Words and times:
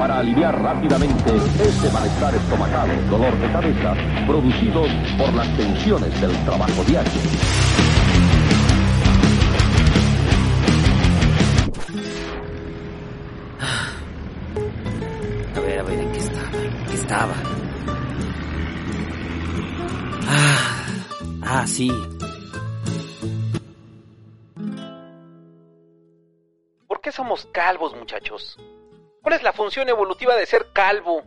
para 0.00 0.20
aliviar 0.20 0.58
rápidamente 0.62 1.36
ese 1.62 1.92
malestar 1.92 2.34
estomacal, 2.34 3.10
dolor 3.10 3.38
de 3.38 3.52
cabeza, 3.52 3.94
producidos 4.26 4.88
por 5.18 5.30
las 5.34 5.54
tensiones 5.58 6.18
del 6.22 6.32
trabajo 6.46 6.82
diario. 6.84 7.12
A 15.54 15.60
ver, 15.60 15.80
a 15.80 15.82
ver, 15.82 15.98
¿en 15.98 16.12
qué 16.12 16.18
estaba? 16.18 16.56
¿En 16.56 16.86
qué 16.86 16.94
estaba? 16.94 17.34
Ah, 20.26 20.86
ah, 21.42 21.66
sí. 21.66 21.92
¿Por 26.88 27.00
qué 27.02 27.12
somos 27.12 27.46
calvos, 27.52 27.94
muchachos? 27.94 28.56
¿Cuál 29.22 29.34
es 29.34 29.42
la 29.42 29.52
función 29.52 29.88
evolutiva 29.88 30.34
de 30.34 30.46
ser 30.46 30.68
calvo? 30.72 31.24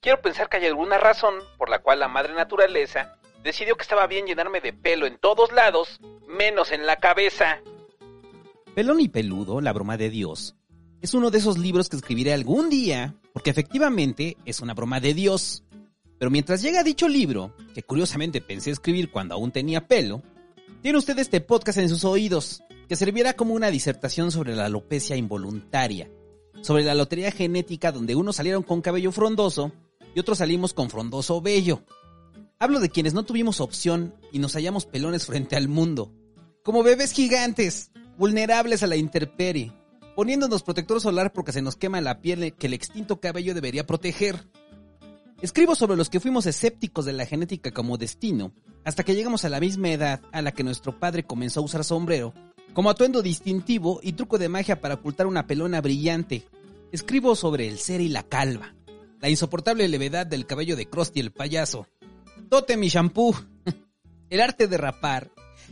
Quiero 0.00 0.20
pensar 0.20 0.48
que 0.48 0.58
hay 0.58 0.66
alguna 0.66 0.98
razón 0.98 1.34
por 1.58 1.68
la 1.68 1.80
cual 1.80 1.98
la 1.98 2.08
madre 2.08 2.32
naturaleza 2.34 3.18
decidió 3.42 3.76
que 3.76 3.82
estaba 3.82 4.06
bien 4.06 4.26
llenarme 4.26 4.60
de 4.60 4.72
pelo 4.72 5.06
en 5.06 5.18
todos 5.18 5.52
lados, 5.52 6.00
menos 6.28 6.70
en 6.70 6.86
la 6.86 6.96
cabeza. 6.96 7.60
Pelón 8.74 9.00
y 9.00 9.08
Peludo, 9.08 9.60
la 9.60 9.72
broma 9.72 9.96
de 9.96 10.10
Dios, 10.10 10.56
es 11.00 11.12
uno 11.12 11.30
de 11.30 11.38
esos 11.38 11.58
libros 11.58 11.88
que 11.88 11.96
escribiré 11.96 12.32
algún 12.32 12.70
día, 12.70 13.14
porque 13.32 13.50
efectivamente 13.50 14.36
es 14.44 14.60
una 14.60 14.74
broma 14.74 15.00
de 15.00 15.14
Dios. 15.14 15.64
Pero 16.18 16.30
mientras 16.30 16.62
llega 16.62 16.82
dicho 16.82 17.08
libro, 17.08 17.54
que 17.74 17.82
curiosamente 17.82 18.40
pensé 18.40 18.70
escribir 18.70 19.10
cuando 19.10 19.34
aún 19.34 19.50
tenía 19.50 19.86
pelo, 19.86 20.22
tiene 20.82 20.98
usted 20.98 21.18
este 21.18 21.40
podcast 21.40 21.78
en 21.78 21.88
sus 21.88 22.04
oídos, 22.04 22.62
que 22.88 22.96
servirá 22.96 23.34
como 23.34 23.54
una 23.54 23.70
disertación 23.70 24.30
sobre 24.30 24.54
la 24.54 24.66
alopecia 24.66 25.16
involuntaria, 25.16 26.08
sobre 26.64 26.82
la 26.82 26.94
lotería 26.94 27.30
genética 27.30 27.92
donde 27.92 28.16
unos 28.16 28.36
salieron 28.36 28.62
con 28.62 28.80
cabello 28.80 29.12
frondoso 29.12 29.70
y 30.14 30.20
otros 30.20 30.38
salimos 30.38 30.72
con 30.72 30.88
frondoso 30.88 31.42
vello. 31.42 31.84
Hablo 32.58 32.80
de 32.80 32.88
quienes 32.88 33.12
no 33.12 33.24
tuvimos 33.24 33.60
opción 33.60 34.14
y 34.32 34.38
nos 34.38 34.54
hallamos 34.54 34.86
pelones 34.86 35.26
frente 35.26 35.56
al 35.56 35.68
mundo, 35.68 36.10
como 36.62 36.82
bebés 36.82 37.12
gigantes, 37.12 37.90
vulnerables 38.16 38.82
a 38.82 38.86
la 38.86 38.96
intemperie, 38.96 39.74
poniéndonos 40.16 40.62
protector 40.62 41.02
solar 41.02 41.34
porque 41.34 41.52
se 41.52 41.60
nos 41.60 41.76
quema 41.76 42.00
la 42.00 42.22
piel 42.22 42.54
que 42.54 42.66
el 42.66 42.72
extinto 42.72 43.20
cabello 43.20 43.52
debería 43.52 43.86
proteger. 43.86 44.48
Escribo 45.42 45.74
sobre 45.74 45.98
los 45.98 46.08
que 46.08 46.20
fuimos 46.20 46.46
escépticos 46.46 47.04
de 47.04 47.12
la 47.12 47.26
genética 47.26 47.72
como 47.72 47.98
destino, 47.98 48.54
hasta 48.86 49.02
que 49.02 49.14
llegamos 49.14 49.44
a 49.44 49.50
la 49.50 49.60
misma 49.60 49.90
edad 49.90 50.22
a 50.32 50.40
la 50.40 50.52
que 50.52 50.64
nuestro 50.64 50.98
padre 50.98 51.26
comenzó 51.26 51.60
a 51.60 51.64
usar 51.64 51.84
sombrero, 51.84 52.32
como 52.74 52.90
atuendo 52.90 53.22
distintivo 53.22 54.00
y 54.02 54.12
truco 54.12 54.36
de 54.36 54.48
magia 54.48 54.80
para 54.80 54.94
ocultar 54.94 55.26
una 55.26 55.46
pelona 55.46 55.80
brillante. 55.80 56.46
Escribo 56.92 57.34
sobre 57.36 57.68
el 57.68 57.78
ser 57.78 58.00
y 58.00 58.08
la 58.08 58.24
calva, 58.24 58.74
la 59.20 59.30
insoportable 59.30 59.88
levedad 59.88 60.26
del 60.26 60.44
cabello 60.44 60.76
de 60.76 60.86
Krusty 60.86 61.20
el 61.20 61.32
payaso, 61.32 61.86
Tote 62.50 62.76
mi 62.76 62.88
shampoo, 62.88 63.34
el 64.30 64.40
arte 64.40 64.66
de 64.68 64.76
rapar, 64.76 65.30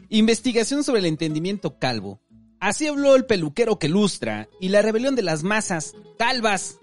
investigación 0.08 0.84
sobre 0.84 1.00
el 1.00 1.06
entendimiento 1.06 1.78
calvo, 1.78 2.20
así 2.60 2.86
habló 2.86 3.14
el 3.14 3.26
peluquero 3.26 3.78
que 3.78 3.88
lustra 3.88 4.48
y 4.60 4.68
la 4.68 4.80
rebelión 4.80 5.16
de 5.16 5.22
las 5.22 5.42
masas 5.42 5.94
calvas. 6.18 6.78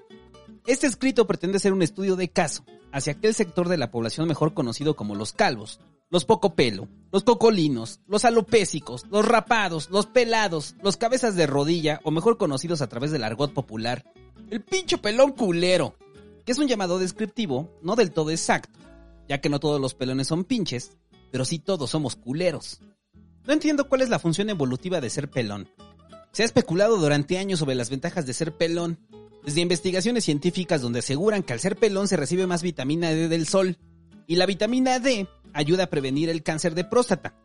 Este 0.67 0.85
escrito 0.85 1.27
pretende 1.27 1.59
ser 1.59 1.73
un 1.73 1.81
estudio 1.81 2.15
de 2.15 2.29
caso 2.29 2.63
hacia 2.91 3.13
aquel 3.13 3.33
sector 3.33 3.69
de 3.69 3.77
la 3.77 3.91
población 3.91 4.27
mejor 4.27 4.53
conocido 4.53 4.95
como 4.95 5.15
los 5.15 5.33
calvos, 5.33 5.79
los 6.09 6.25
poco 6.25 6.55
pelo, 6.55 6.87
los 7.11 7.23
cocolinos, 7.23 8.01
los 8.07 8.25
alopésicos, 8.25 9.05
los 9.09 9.25
rapados, 9.25 9.89
los 9.89 10.07
pelados, 10.07 10.75
los 10.83 10.97
cabezas 10.97 11.35
de 11.35 11.47
rodilla 11.47 11.99
o 12.03 12.11
mejor 12.11 12.37
conocidos 12.37 12.81
a 12.81 12.87
través 12.87 13.11
del 13.11 13.23
argot 13.23 13.53
popular, 13.53 14.05
el 14.49 14.61
pincho 14.61 14.99
pelón 14.99 15.31
culero, 15.33 15.95
que 16.45 16.51
es 16.51 16.57
un 16.57 16.67
llamado 16.67 16.97
descriptivo 16.97 17.69
no 17.83 17.95
del 17.95 18.11
todo 18.11 18.31
exacto, 18.31 18.79
ya 19.27 19.39
que 19.39 19.49
no 19.49 19.59
todos 19.59 19.79
los 19.79 19.93
pelones 19.93 20.27
son 20.27 20.43
pinches, 20.43 20.97
pero 21.31 21.45
sí 21.45 21.59
todos 21.59 21.91
somos 21.91 22.15
culeros. 22.15 22.81
No 23.45 23.53
entiendo 23.53 23.87
cuál 23.87 24.01
es 24.01 24.09
la 24.09 24.19
función 24.19 24.49
evolutiva 24.49 25.01
de 25.01 25.09
ser 25.09 25.29
pelón. 25.29 25.69
Se 26.31 26.43
ha 26.43 26.45
especulado 26.45 26.97
durante 26.97 27.37
años 27.37 27.59
sobre 27.59 27.75
las 27.75 27.89
ventajas 27.89 28.25
de 28.25 28.33
ser 28.33 28.55
pelón, 28.55 28.99
desde 29.43 29.61
investigaciones 29.61 30.25
científicas 30.25 30.81
donde 30.81 30.99
aseguran 30.99 31.43
que 31.43 31.53
al 31.53 31.59
ser 31.59 31.75
pelón 31.75 32.07
se 32.07 32.17
recibe 32.17 32.47
más 32.47 32.61
vitamina 32.61 33.09
D 33.09 33.27
del 33.27 33.47
sol, 33.47 33.77
y 34.27 34.35
la 34.35 34.45
vitamina 34.45 34.99
D 34.99 35.27
ayuda 35.53 35.83
a 35.83 35.89
prevenir 35.89 36.29
el 36.29 36.43
cáncer 36.43 36.75
de 36.75 36.83
próstata, 36.83 37.35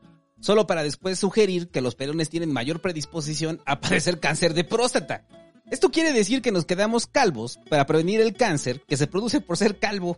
solo 0.41 0.66
para 0.66 0.82
después 0.82 1.19
sugerir 1.19 1.69
que 1.69 1.81
los 1.81 1.94
pelones 1.94 2.31
tienen 2.31 2.53
mayor 2.53 2.81
predisposición 2.81 3.60
a 3.66 3.81
padecer 3.81 4.20
cáncer 4.20 4.54
de 4.54 4.65
próstata. 4.65 5.26
Esto 5.70 5.91
quiere 5.91 6.12
decir 6.12 6.42
que 6.42 6.53
nos 6.53 6.66
quedamos 6.66 7.06
calvos 7.06 7.59
para 7.70 7.87
prevenir 7.87 8.20
el 8.20 8.34
cáncer 8.34 8.82
que 8.87 8.97
se 8.97 9.06
produce 9.06 9.41
por 9.41 9.56
ser 9.56 9.78
calvo. 9.78 10.16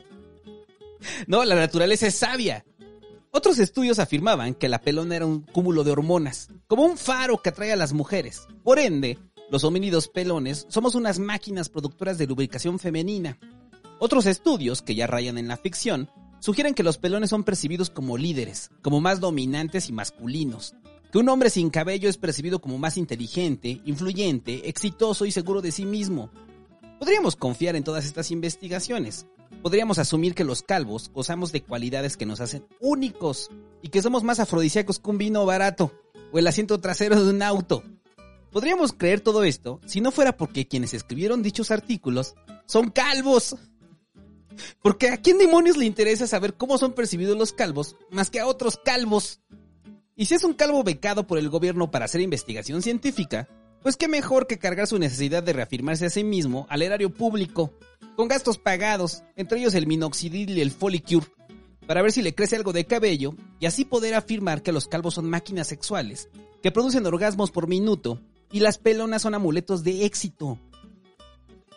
No, 1.26 1.44
la 1.44 1.54
naturaleza 1.54 2.08
es 2.08 2.16
sabia. 2.16 2.64
Otros 3.30 3.58
estudios 3.58 3.98
afirmaban 3.98 4.54
que 4.54 4.68
la 4.68 4.80
pelona 4.80 5.14
era 5.14 5.26
un 5.26 5.42
cúmulo 5.42 5.84
de 5.84 5.90
hormonas, 5.90 6.48
como 6.66 6.84
un 6.84 6.96
faro 6.96 7.42
que 7.42 7.50
atrae 7.50 7.72
a 7.72 7.76
las 7.76 7.92
mujeres. 7.92 8.48
Por 8.64 8.78
ende, 8.78 9.18
los 9.50 9.62
homínidos 9.62 10.08
pelones 10.08 10.66
somos 10.68 10.94
unas 10.94 11.18
máquinas 11.18 11.68
productoras 11.68 12.18
de 12.18 12.26
lubricación 12.26 12.78
femenina. 12.78 13.38
Otros 13.98 14.26
estudios, 14.26 14.82
que 14.82 14.94
ya 14.94 15.06
rayan 15.06 15.38
en 15.38 15.48
la 15.48 15.56
ficción, 15.56 16.10
sugieren 16.46 16.74
que 16.74 16.84
los 16.84 16.96
pelones 16.96 17.30
son 17.30 17.42
percibidos 17.42 17.90
como 17.90 18.16
líderes, 18.16 18.70
como 18.80 19.00
más 19.00 19.18
dominantes 19.18 19.88
y 19.88 19.92
masculinos, 19.92 20.76
que 21.10 21.18
un 21.18 21.28
hombre 21.28 21.50
sin 21.50 21.70
cabello 21.70 22.08
es 22.08 22.18
percibido 22.18 22.60
como 22.60 22.78
más 22.78 22.96
inteligente, 22.96 23.80
influyente, 23.84 24.68
exitoso 24.68 25.26
y 25.26 25.32
seguro 25.32 25.60
de 25.60 25.72
sí 25.72 25.84
mismo. 25.84 26.30
Podríamos 27.00 27.34
confiar 27.34 27.74
en 27.74 27.82
todas 27.82 28.04
estas 28.04 28.30
investigaciones. 28.30 29.26
Podríamos 29.60 29.98
asumir 29.98 30.36
que 30.36 30.44
los 30.44 30.62
calvos 30.62 31.10
gozamos 31.12 31.50
de 31.50 31.64
cualidades 31.64 32.16
que 32.16 32.26
nos 32.26 32.40
hacen 32.40 32.64
únicos 32.80 33.50
y 33.82 33.88
que 33.88 34.00
somos 34.00 34.22
más 34.22 34.38
afrodisíacos 34.38 35.00
que 35.00 35.10
un 35.10 35.18
vino 35.18 35.44
barato 35.46 35.90
o 36.32 36.38
el 36.38 36.46
asiento 36.46 36.78
trasero 36.78 37.24
de 37.24 37.28
un 37.28 37.42
auto. 37.42 37.82
Podríamos 38.52 38.92
creer 38.92 39.18
todo 39.20 39.42
esto 39.42 39.80
si 39.84 40.00
no 40.00 40.12
fuera 40.12 40.36
porque 40.36 40.68
quienes 40.68 40.94
escribieron 40.94 41.42
dichos 41.42 41.72
artículos 41.72 42.36
son 42.66 42.90
calvos. 42.90 43.56
Porque 44.82 45.10
a 45.10 45.16
quién 45.18 45.38
demonios 45.38 45.76
le 45.76 45.86
interesa 45.86 46.26
saber 46.26 46.54
cómo 46.54 46.78
son 46.78 46.92
percibidos 46.92 47.36
los 47.36 47.52
calvos 47.52 47.96
más 48.10 48.30
que 48.30 48.40
a 48.40 48.46
otros 48.46 48.78
calvos. 48.84 49.40
Y 50.14 50.26
si 50.26 50.34
es 50.34 50.44
un 50.44 50.54
calvo 50.54 50.82
becado 50.82 51.26
por 51.26 51.38
el 51.38 51.48
gobierno 51.48 51.90
para 51.90 52.06
hacer 52.06 52.20
investigación 52.20 52.82
científica, 52.82 53.48
pues 53.82 53.96
qué 53.96 54.08
mejor 54.08 54.46
que 54.46 54.58
cargar 54.58 54.86
su 54.86 54.98
necesidad 54.98 55.42
de 55.42 55.52
reafirmarse 55.52 56.06
a 56.06 56.10
sí 56.10 56.24
mismo 56.24 56.66
al 56.70 56.82
erario 56.82 57.12
público, 57.12 57.72
con 58.16 58.28
gastos 58.28 58.58
pagados, 58.58 59.22
entre 59.36 59.60
ellos 59.60 59.74
el 59.74 59.86
minoxidil 59.86 60.56
y 60.56 60.60
el 60.60 60.72
folicure, 60.72 61.26
para 61.86 62.02
ver 62.02 62.12
si 62.12 62.22
le 62.22 62.34
crece 62.34 62.56
algo 62.56 62.72
de 62.72 62.86
cabello 62.86 63.34
y 63.60 63.66
así 63.66 63.84
poder 63.84 64.14
afirmar 64.14 64.62
que 64.62 64.72
los 64.72 64.88
calvos 64.88 65.14
son 65.14 65.30
máquinas 65.30 65.68
sexuales, 65.68 66.28
que 66.62 66.72
producen 66.72 67.06
orgasmos 67.06 67.50
por 67.50 67.68
minuto 67.68 68.20
y 68.50 68.60
las 68.60 68.78
pelonas 68.78 69.22
son 69.22 69.34
amuletos 69.34 69.84
de 69.84 70.04
éxito. 70.04 70.58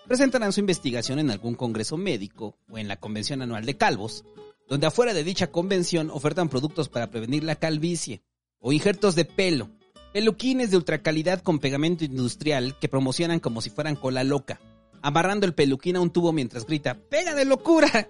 Presentarán 0.09 0.51
su 0.53 0.59
investigación 0.59 1.19
en 1.19 1.29
algún 1.29 1.53
congreso 1.53 1.95
médico 1.95 2.57
o 2.71 2.79
en 2.79 2.87
la 2.87 2.99
convención 2.99 3.43
anual 3.43 3.63
de 3.67 3.77
calvos, 3.77 4.25
donde 4.67 4.87
afuera 4.87 5.13
de 5.13 5.23
dicha 5.23 5.51
convención 5.51 6.09
ofertan 6.09 6.49
productos 6.49 6.89
para 6.89 7.11
prevenir 7.11 7.43
la 7.43 7.57
calvicie, 7.57 8.23
o 8.59 8.73
injertos 8.73 9.13
de 9.13 9.25
pelo, 9.25 9.69
peluquines 10.11 10.71
de 10.71 10.77
ultracalidad 10.77 11.43
con 11.43 11.59
pegamento 11.59 12.05
industrial 12.05 12.75
que 12.79 12.89
promocionan 12.89 13.39
como 13.39 13.61
si 13.61 13.69
fueran 13.69 13.95
cola 13.95 14.23
loca, 14.23 14.59
amarrando 15.03 15.45
el 15.45 15.53
peluquín 15.53 15.95
a 15.95 16.01
un 16.01 16.09
tubo 16.09 16.33
mientras 16.33 16.65
grita 16.65 16.95
¡Pega 16.95 17.35
de 17.35 17.45
locura! 17.45 18.09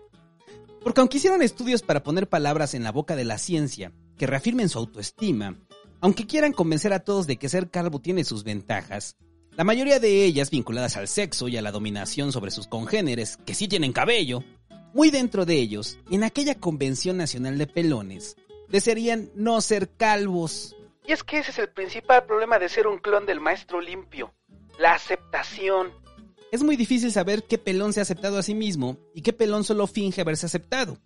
Porque 0.81 1.01
aunque 1.01 1.17
hicieron 1.17 1.41
estudios 1.41 1.81
para 1.81 2.01
poner 2.01 2.29
palabras 2.29 2.75
en 2.75 2.85
la 2.85 2.93
boca 2.93 3.17
de 3.17 3.25
la 3.25 3.37
ciencia 3.37 3.91
que 4.17 4.25
reafirmen 4.25 4.69
su 4.69 4.79
autoestima, 4.79 5.57
aunque 5.99 6.25
quieran 6.25 6.53
convencer 6.53 6.93
a 6.93 6.99
todos 6.99 7.28
de 7.28 7.35
que 7.35 7.49
ser 7.49 7.69
calvo 7.69 7.99
tiene 7.99 8.23
sus 8.23 8.45
ventajas, 8.45 9.17
la 9.59 9.66
mayoría 9.66 10.00
de 10.00 10.23
ellas 10.23 10.52
vinculadas 10.52 10.96
al 10.96 11.09
sexo 11.09 11.50
y 11.50 11.58
a 11.58 11.61
la 11.61 11.73
dominación 11.73 12.32
sobre 12.32 12.50
sus 12.50 12.66
congéneres, 12.66 13.35
que 13.46 13.53
sí 13.53 13.67
tienen 13.67 13.91
cabello, 13.91 14.41
muy 14.94 15.11
dentro 15.11 15.46
de 15.46 15.56
ellos, 15.56 16.00
en 16.09 16.23
aquella 16.23 16.56
convención 16.56 17.17
nacional 17.17 17.58
de 17.58 17.67
pelones, 17.67 18.38
desearían 18.70 19.29
no 19.35 19.59
ser 19.59 19.90
calvos. 19.90 20.78
Y 21.06 21.11
es 21.11 21.26
que 21.26 21.40
ese 21.40 21.52
es 21.52 21.59
el 21.59 21.67
principal 21.72 22.26
problema 22.26 22.58
de 22.58 22.70
ser 22.70 22.88
un 22.88 23.00
clon 23.00 23.26
del 23.26 23.41
maestro 23.41 23.82
limpio, 23.82 24.34
la 24.79 24.94
aceptación. 24.94 25.91
Es 26.53 26.64
muy 26.64 26.78
difícil 26.78 27.12
saber 27.12 27.44
qué 27.44 27.58
pelón 27.58 27.91
se 27.91 28.00
ha 28.00 28.03
aceptado 28.03 28.38
a 28.38 28.44
sí 28.44 28.55
mismo 28.55 28.96
y 29.14 29.23
qué 29.23 29.34
pelón 29.34 29.66
solo 29.66 29.88
finge 29.88 30.22
haberse 30.22 30.46
aceptado. 30.46 30.97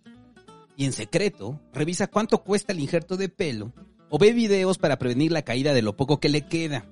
Y 0.76 0.84
en 0.84 0.92
secreto, 0.92 1.60
revisa 1.72 2.06
cuánto 2.06 2.44
cuesta 2.44 2.72
el 2.72 2.78
injerto 2.78 3.16
de 3.16 3.28
pelo 3.28 3.72
o 4.10 4.18
ve 4.18 4.32
videos 4.32 4.78
para 4.78 4.96
prevenir 4.96 5.32
la 5.32 5.42
caída 5.42 5.74
de 5.74 5.82
lo 5.82 5.96
poco 5.96 6.20
que 6.20 6.28
le 6.28 6.46
queda. 6.46 6.86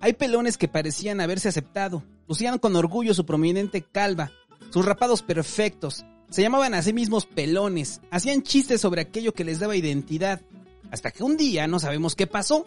Hay 0.00 0.12
pelones 0.12 0.58
que 0.58 0.68
parecían 0.68 1.20
haberse 1.20 1.48
aceptado, 1.48 2.04
lucían 2.28 2.58
con 2.58 2.76
orgullo 2.76 3.14
su 3.14 3.24
prominente 3.24 3.82
calva, 3.82 4.30
sus 4.70 4.84
rapados 4.84 5.22
perfectos, 5.22 6.04
se 6.30 6.42
llamaban 6.42 6.74
a 6.74 6.82
sí 6.82 6.92
mismos 6.92 7.26
pelones, 7.26 8.00
hacían 8.10 8.42
chistes 8.42 8.80
sobre 8.80 9.00
aquello 9.00 9.32
que 9.32 9.44
les 9.44 9.60
daba 9.60 9.76
identidad, 9.76 10.42
hasta 10.90 11.10
que 11.10 11.22
un 11.22 11.36
día 11.36 11.66
no 11.66 11.78
sabemos 11.78 12.14
qué 12.14 12.26
pasó, 12.26 12.64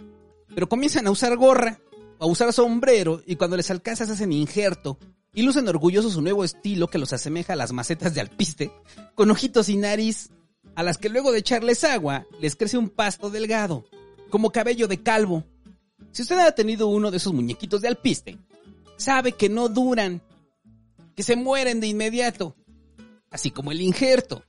pero 0.53 0.69
comienzan 0.69 1.07
a 1.07 1.11
usar 1.11 1.35
gorra, 1.35 1.79
a 2.19 2.25
usar 2.25 2.53
sombrero 2.53 3.21
y 3.25 3.35
cuando 3.35 3.57
les 3.57 3.69
alcanza 3.69 4.05
se 4.05 4.13
hacen 4.13 4.31
injerto, 4.31 4.97
y 5.33 5.43
lucen 5.43 5.67
orgullosos 5.67 6.13
su 6.13 6.21
nuevo 6.21 6.43
estilo 6.43 6.87
que 6.87 6.97
los 6.97 7.13
asemeja 7.13 7.53
a 7.53 7.55
las 7.55 7.71
macetas 7.71 8.13
de 8.13 8.21
alpiste, 8.21 8.71
con 9.15 9.29
ojitos 9.29 9.69
y 9.69 9.77
nariz, 9.77 10.29
a 10.75 10.83
las 10.83 10.97
que 10.97 11.09
luego 11.09 11.31
de 11.31 11.39
echarles 11.39 11.83
agua 11.83 12.25
les 12.39 12.55
crece 12.55 12.77
un 12.77 12.89
pasto 12.89 13.29
delgado, 13.29 13.85
como 14.29 14.51
cabello 14.51 14.87
de 14.87 15.01
calvo. 15.01 15.43
Si 16.11 16.23
usted 16.23 16.39
ha 16.39 16.51
tenido 16.51 16.87
uno 16.87 17.11
de 17.11 17.17
esos 17.17 17.33
muñequitos 17.33 17.81
de 17.81 17.87
alpiste, 17.87 18.37
sabe 18.97 19.33
que 19.33 19.49
no 19.49 19.69
duran, 19.69 20.21
que 21.15 21.23
se 21.23 21.35
mueren 21.35 21.79
de 21.79 21.87
inmediato, 21.87 22.55
así 23.29 23.51
como 23.51 23.71
el 23.71 23.81
injerto. 23.81 24.43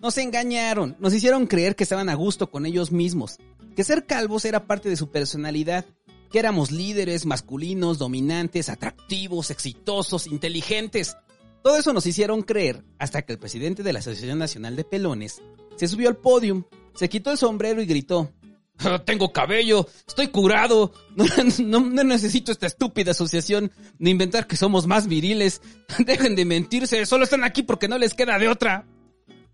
Nos 0.00 0.18
engañaron, 0.18 0.96
nos 0.98 1.14
hicieron 1.14 1.46
creer 1.46 1.76
que 1.76 1.84
estaban 1.84 2.08
a 2.08 2.14
gusto 2.14 2.50
con 2.50 2.66
ellos 2.66 2.90
mismos, 2.90 3.38
que 3.76 3.84
ser 3.84 4.06
calvos 4.06 4.44
era 4.44 4.66
parte 4.66 4.88
de 4.88 4.96
su 4.96 5.10
personalidad, 5.10 5.86
que 6.30 6.38
éramos 6.38 6.70
líderes 6.70 7.26
masculinos, 7.26 7.98
dominantes, 7.98 8.68
atractivos, 8.68 9.50
exitosos, 9.50 10.26
inteligentes. 10.26 11.16
Todo 11.62 11.76
eso 11.76 11.92
nos 11.92 12.06
hicieron 12.06 12.42
creer 12.42 12.82
hasta 12.98 13.22
que 13.22 13.32
el 13.32 13.38
presidente 13.38 13.82
de 13.82 13.92
la 13.92 14.00
Asociación 14.00 14.38
Nacional 14.38 14.74
de 14.74 14.84
Pelones 14.84 15.42
se 15.76 15.88
subió 15.88 16.08
al 16.08 16.16
podio, 16.16 16.66
se 16.94 17.08
quitó 17.08 17.30
el 17.30 17.38
sombrero 17.38 17.80
y 17.80 17.86
gritó, 17.86 18.32
tengo 19.04 19.32
cabello, 19.32 19.86
estoy 20.06 20.28
curado, 20.28 20.92
no, 21.64 21.80
necesito 21.80 22.52
esta 22.52 22.66
estúpida 22.66 23.12
asociación 23.12 23.70
de 23.98 24.10
inventar 24.10 24.46
que 24.46 24.56
somos 24.56 24.86
más 24.86 25.06
viriles, 25.06 25.60
dejen 25.98 26.34
de 26.34 26.44
mentirse, 26.44 27.06
solo 27.06 27.24
están 27.24 27.44
aquí 27.44 27.62
porque 27.62 27.88
no 27.88 27.98
les 27.98 28.14
queda 28.14 28.38
de 28.38 28.48
otra. 28.48 28.86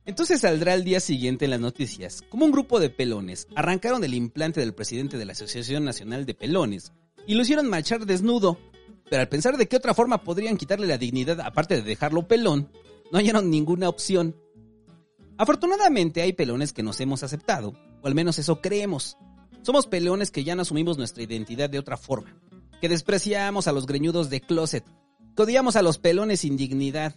Entonces 0.04 0.40
saldrá 0.40 0.72
el 0.72 0.84
día 0.84 1.00
siguiente 1.00 1.44
en 1.44 1.50
las 1.50 1.60
noticias 1.60 2.22
como 2.30 2.46
un 2.46 2.50
grupo 2.50 2.80
de 2.80 2.88
pelones 2.88 3.46
arrancaron 3.54 4.02
el 4.04 4.14
implante 4.14 4.58
del 4.58 4.72
presidente 4.72 5.18
de 5.18 5.26
la 5.26 5.32
Asociación 5.32 5.84
Nacional 5.84 6.24
de 6.24 6.32
Pelones 6.32 6.92
y 7.26 7.34
lo 7.34 7.42
hicieron 7.42 7.68
marchar 7.68 8.06
desnudo. 8.06 8.58
Pero 9.10 9.20
al 9.20 9.28
pensar 9.28 9.58
de 9.58 9.68
qué 9.68 9.76
otra 9.76 9.92
forma 9.92 10.22
podrían 10.22 10.56
quitarle 10.56 10.86
la 10.86 10.96
dignidad 10.96 11.40
aparte 11.40 11.76
de 11.76 11.82
dejarlo 11.82 12.26
pelón, 12.26 12.70
no 13.12 13.18
hallaron 13.18 13.50
ninguna 13.50 13.88
opción. 13.88 14.34
Afortunadamente 15.36 16.22
hay 16.22 16.32
pelones 16.32 16.72
que 16.72 16.82
nos 16.82 17.00
hemos 17.00 17.22
aceptado, 17.22 17.74
o 18.02 18.06
al 18.06 18.14
menos 18.14 18.38
eso 18.38 18.60
creemos. 18.60 19.16
Somos 19.62 19.86
pelones 19.86 20.30
que 20.30 20.44
ya 20.44 20.54
no 20.54 20.62
asumimos 20.62 20.98
nuestra 20.98 21.22
identidad 21.22 21.70
de 21.70 21.78
otra 21.78 21.96
forma, 21.96 22.34
que 22.80 22.88
despreciamos 22.88 23.68
a 23.68 23.72
los 23.72 23.86
greñudos 23.86 24.30
de 24.30 24.40
closet, 24.40 24.84
que 25.36 25.42
odiamos 25.42 25.76
a 25.76 25.82
los 25.82 25.98
pelones 25.98 26.40
sin 26.40 26.56
dignidad, 26.56 27.14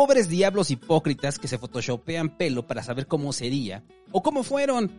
Pobres 0.00 0.28
diablos 0.28 0.70
hipócritas 0.70 1.38
que 1.38 1.48
se 1.48 1.58
photoshopean 1.58 2.36
pelo 2.36 2.66
para 2.66 2.82
saber 2.82 3.06
cómo 3.06 3.34
sería 3.34 3.84
o 4.12 4.22
cómo 4.22 4.42
fueron. 4.42 4.90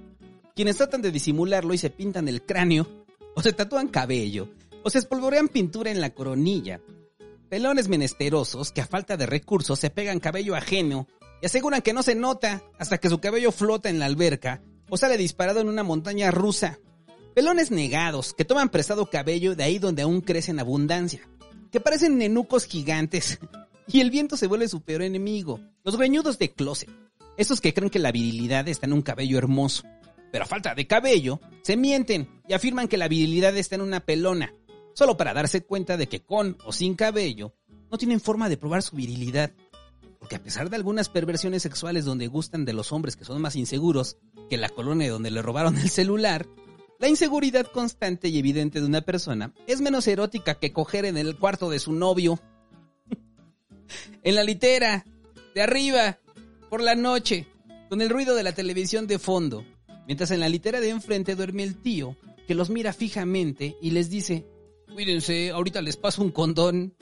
Quienes 0.55 0.77
tratan 0.77 1.01
de 1.01 1.11
disimularlo 1.11 1.73
y 1.73 1.79
se 1.79 1.89
pintan 1.89 2.27
el 2.27 2.43
cráneo, 2.43 2.87
o 3.35 3.41
se 3.41 3.53
tatúan 3.53 3.87
cabello, 3.87 4.49
o 4.83 4.89
se 4.89 4.99
espolvorean 4.99 5.47
pintura 5.47 5.89
en 5.89 6.01
la 6.01 6.11
coronilla. 6.11 6.81
Pelones 7.49 7.87
menesterosos 7.87 8.71
que 8.71 8.81
a 8.81 8.85
falta 8.85 9.17
de 9.17 9.25
recursos 9.25 9.79
se 9.79 9.89
pegan 9.89 10.19
cabello 10.19 10.55
ajeno 10.55 11.07
y 11.41 11.47
aseguran 11.47 11.81
que 11.81 11.93
no 11.93 12.03
se 12.03 12.13
nota 12.13 12.61
hasta 12.77 12.99
que 12.99 13.09
su 13.09 13.19
cabello 13.19 13.51
flota 13.51 13.89
en 13.89 13.97
la 13.97 14.05
alberca 14.05 14.61
o 14.91 14.97
sale 14.97 15.17
disparado 15.17 15.61
en 15.61 15.69
una 15.69 15.83
montaña 15.83 16.29
rusa. 16.31 16.77
Pelones 17.33 17.71
negados 17.71 18.33
que 18.33 18.43
toman 18.43 18.69
prestado 18.69 19.09
cabello 19.09 19.55
de 19.55 19.63
ahí 19.63 19.79
donde 19.79 20.01
aún 20.01 20.19
crece 20.19 20.51
en 20.51 20.59
abundancia, 20.59 21.27
que 21.71 21.79
parecen 21.79 22.17
nenucos 22.17 22.65
gigantes 22.65 23.39
y 23.87 24.01
el 24.01 24.11
viento 24.11 24.35
se 24.35 24.47
vuelve 24.47 24.67
su 24.67 24.81
peor 24.81 25.01
enemigo. 25.01 25.61
Los 25.85 25.97
greñudos 25.97 26.37
de 26.37 26.51
closet. 26.51 26.89
Esos 27.37 27.61
que 27.61 27.73
creen 27.73 27.89
que 27.89 27.99
la 27.99 28.11
virilidad 28.11 28.67
está 28.67 28.85
en 28.85 28.93
un 28.93 29.01
cabello 29.01 29.37
hermoso. 29.37 29.83
Pero 30.29 30.43
a 30.43 30.47
falta 30.47 30.75
de 30.75 30.85
cabello, 30.85 31.39
se 31.63 31.77
mienten 31.77 32.41
y 32.47 32.53
afirman 32.53 32.89
que 32.89 32.97
la 32.97 33.07
virilidad 33.07 33.57
está 33.57 33.75
en 33.75 33.81
una 33.81 34.01
pelona. 34.01 34.53
Solo 34.93 35.15
para 35.15 35.33
darse 35.33 35.63
cuenta 35.63 35.95
de 35.95 36.07
que 36.07 36.21
con 36.21 36.57
o 36.65 36.73
sin 36.73 36.95
cabello, 36.95 37.55
no 37.89 37.97
tienen 37.97 38.19
forma 38.19 38.49
de 38.49 38.57
probar 38.57 38.81
su 38.83 38.97
virilidad. 38.97 39.51
Porque 40.21 40.35
a 40.35 40.43
pesar 40.43 40.69
de 40.69 40.75
algunas 40.75 41.09
perversiones 41.09 41.63
sexuales 41.63 42.05
donde 42.05 42.27
gustan 42.27 42.63
de 42.63 42.73
los 42.73 42.91
hombres 42.91 43.15
que 43.15 43.25
son 43.25 43.41
más 43.41 43.55
inseguros 43.55 44.17
que 44.51 44.57
la 44.57 44.69
colonia 44.69 45.09
donde 45.09 45.31
le 45.31 45.41
robaron 45.41 45.75
el 45.77 45.89
celular, 45.89 46.45
la 46.99 47.09
inseguridad 47.09 47.65
constante 47.65 48.27
y 48.27 48.37
evidente 48.37 48.79
de 48.79 48.85
una 48.85 49.01
persona 49.01 49.51
es 49.65 49.81
menos 49.81 50.07
erótica 50.07 50.59
que 50.59 50.71
coger 50.71 51.05
en 51.05 51.17
el 51.17 51.39
cuarto 51.39 51.71
de 51.71 51.79
su 51.79 51.91
novio 51.93 52.39
en 54.23 54.35
la 54.35 54.43
litera, 54.43 55.03
de 55.55 55.61
arriba, 55.63 56.19
por 56.69 56.81
la 56.81 56.93
noche, 56.93 57.47
con 57.89 57.99
el 57.99 58.11
ruido 58.11 58.35
de 58.35 58.43
la 58.43 58.53
televisión 58.53 59.07
de 59.07 59.17
fondo, 59.17 59.65
mientras 60.05 60.29
en 60.29 60.39
la 60.39 60.49
litera 60.49 60.79
de 60.79 60.89
enfrente 60.89 61.35
duerme 61.35 61.63
el 61.63 61.81
tío, 61.81 62.15
que 62.45 62.53
los 62.53 62.69
mira 62.69 62.93
fijamente 62.93 63.75
y 63.81 63.89
les 63.89 64.11
dice, 64.11 64.45
cuídense, 64.93 65.49
ahorita 65.49 65.81
les 65.81 65.97
paso 65.97 66.21
un 66.21 66.29
condón. 66.29 66.93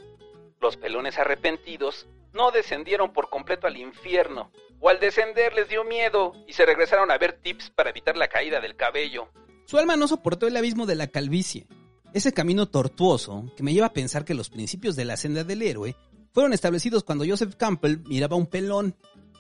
Los 0.62 0.78
pelones 0.78 1.18
arrepentidos 1.18 2.08
no 2.34 2.52
descendieron 2.52 3.14
por 3.14 3.30
completo 3.30 3.68
al 3.68 3.78
infierno, 3.78 4.52
o 4.80 4.90
al 4.90 5.00
descender 5.00 5.54
les 5.54 5.70
dio 5.70 5.84
miedo 5.84 6.34
y 6.48 6.54
se 6.54 6.66
regresaron 6.66 7.12
a 7.12 7.18
ver 7.18 7.34
tips 7.42 7.70
para 7.72 7.90
evitar 7.90 8.18
la 8.18 8.28
caída 8.28 8.60
del 8.62 8.76
cabello. 8.76 9.30
Su 9.66 9.78
alma 9.78 9.96
no 9.96 10.08
soportó 10.08 10.48
el 10.48 10.58
abismo 10.58 10.86
de 10.86 10.96
la 10.96 11.08
calvicie, 11.08 11.68
ese 12.14 12.34
camino 12.34 12.68
tortuoso 12.68 13.46
que 13.56 13.62
me 13.62 13.74
lleva 13.74 13.88
a 13.88 13.94
pensar 13.94 14.26
que 14.26 14.34
los 14.34 14.50
principios 14.50 14.96
de 14.96 15.06
la 15.06 15.16
senda 15.16 15.44
del 15.44 15.62
héroe 15.62 15.96
fueron 16.34 16.54
establecidos 16.54 17.04
cuando 17.04 17.26
Joseph 17.28 17.56
Campbell 17.56 18.02
miraba 18.08 18.36
un 18.36 18.48
pelón. 18.48 18.96